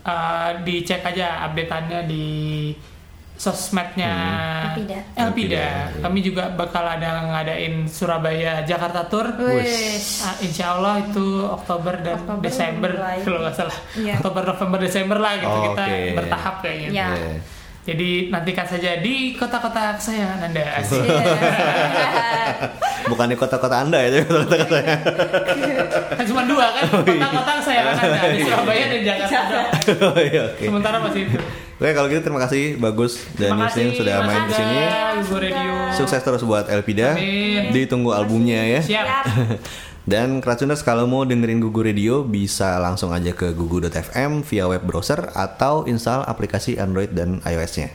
uh, 0.04 0.50
dicek 0.64 1.04
aja 1.04 1.44
updateannya 1.50 2.00
di 2.08 2.26
sosmednya 3.38 4.10
Elpida. 4.68 4.98
Elpida. 5.14 5.22
Elpida, 5.22 5.62
iya. 5.62 6.02
Kami 6.02 6.20
juga 6.20 6.50
bakal 6.52 6.84
ada 6.84 7.10
ngadain 7.28 7.86
Surabaya 7.86 8.62
Jakarta 8.62 9.06
Tour. 9.06 9.30
Ah, 9.30 10.36
insya 10.40 10.74
Allah 10.74 11.00
itu 11.00 11.22
Oktober 11.44 11.94
dan 11.98 12.18
Oktober 12.20 12.42
Desember 12.42 12.92
mulai. 12.92 13.22
kalau 13.22 13.40
nggak 13.40 13.56
salah. 13.56 13.78
Iya. 13.94 14.14
Oktober 14.18 14.42
November 14.44 14.80
Desember 14.82 15.18
lah 15.18 15.34
gitu 15.36 15.48
Oh, 15.50 15.64
kita 15.66 15.84
oke. 15.86 16.02
bertahap 16.16 16.56
kayaknya. 16.60 16.90
Iya. 16.92 17.08
Iya. 17.14 17.38
Jadi 17.88 18.10
nantikan 18.28 18.68
saja 18.68 19.00
di 19.00 19.32
kota-kota 19.34 19.96
kesayangan 19.96 20.44
Anda. 20.44 20.64
Asik. 20.76 21.08
Bukan 23.08 23.32
di 23.32 23.38
kota-kota 23.38 23.80
anda 23.80 23.96
ya, 23.98 24.10
tapi 24.12 24.26
kota-kota 24.28 24.60
saya. 24.68 24.96
kan 26.12 26.26
cuma 26.28 26.44
dua 26.44 26.66
kan 26.70 26.84
Oh, 26.90 27.00
iya. 27.00 27.16
kota-kota 27.16 27.52
kesayangan 27.62 27.96
Anda 27.98 28.20
di 28.28 28.40
Surabaya 28.44 28.84
dan 28.90 29.02
Jakarta 29.02 29.60
oh 30.12 30.20
iya, 30.20 30.42
oke. 30.50 30.64
sementara 30.66 30.98
masih 31.00 31.22
itu 31.24 31.40
Oke, 31.78 31.94
kalau 31.94 32.10
gitu 32.10 32.26
terima 32.26 32.42
kasih 32.42 32.74
Bagus 32.82 33.22
dan 33.38 33.54
Yustin 33.62 33.94
sudah 33.94 34.26
main 34.26 34.50
di 34.50 34.54
sini. 34.58 34.82
Sukses 35.94 36.22
terus 36.26 36.42
buat 36.42 36.66
Elpida. 36.74 37.14
Amin. 37.14 37.70
Ditunggu 37.70 38.18
albumnya 38.18 38.66
ya. 38.66 38.82
siap 38.82 39.06
Dan 40.08 40.40
Crowdtuners 40.40 40.88
kalau 40.88 41.04
mau 41.04 41.28
dengerin 41.28 41.60
Gugu 41.60 41.84
Radio 41.84 42.24
bisa 42.24 42.80
langsung 42.80 43.12
aja 43.12 43.36
ke 43.36 43.52
gugu.fm 43.52 44.40
via 44.48 44.64
web 44.64 44.88
browser 44.88 45.36
atau 45.36 45.84
install 45.84 46.24
aplikasi 46.24 46.80
Android 46.80 47.12
dan 47.12 47.44
iOS-nya. 47.44 47.92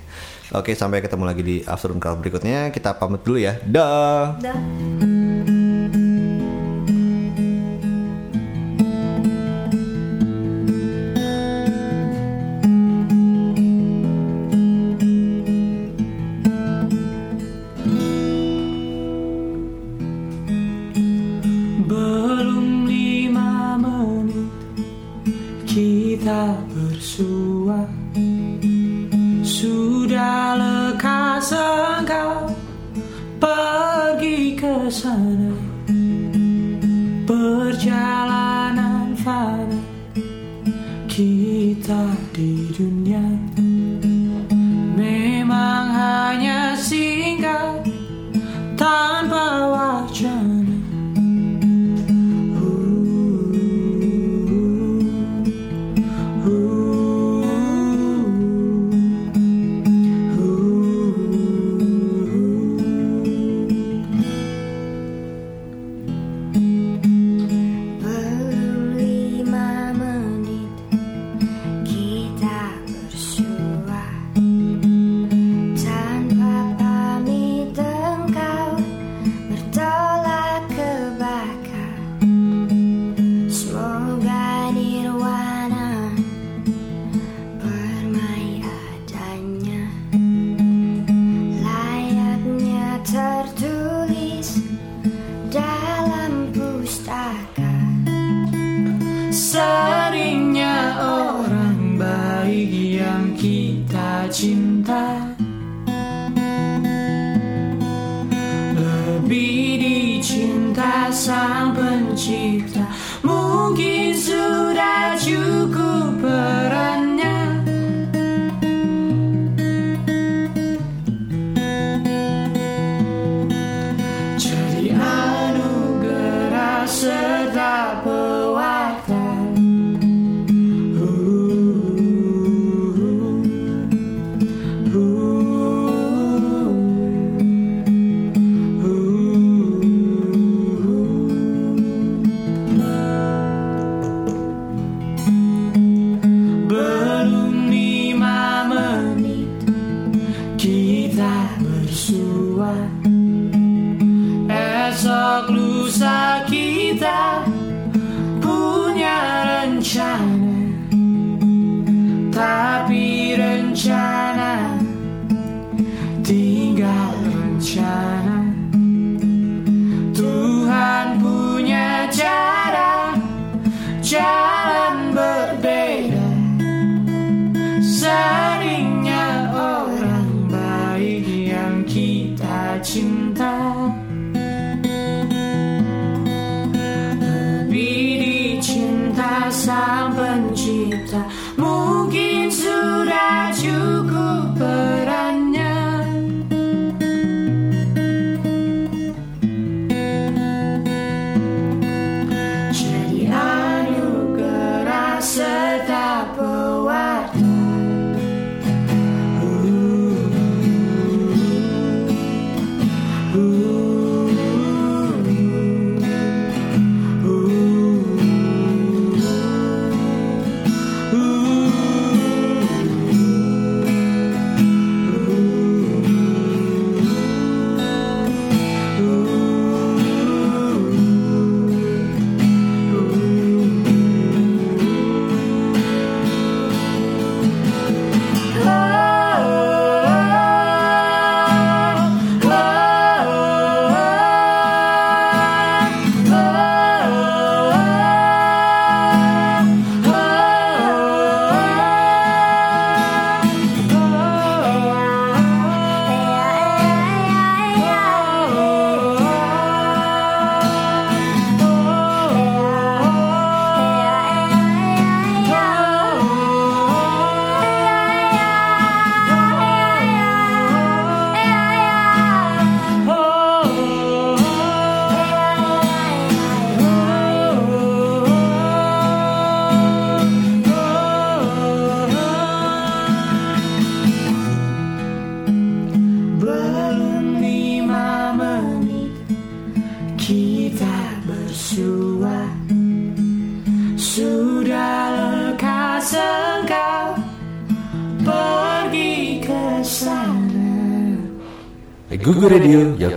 Oke, 0.53 0.76
sampai 0.76 1.01
ketemu 1.01 1.24
lagi 1.24 1.41
di 1.41 1.57
Afternoon 1.64 2.05
Crowd 2.05 2.20
berikutnya. 2.20 2.68
Kita 2.68 3.01
pamit 3.01 3.24
dulu 3.24 3.41
ya. 3.41 3.57
Dah. 3.64 4.37
Dah. 4.37 5.22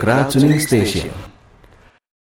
Kratzening 0.06 0.62
Station. 0.62 1.24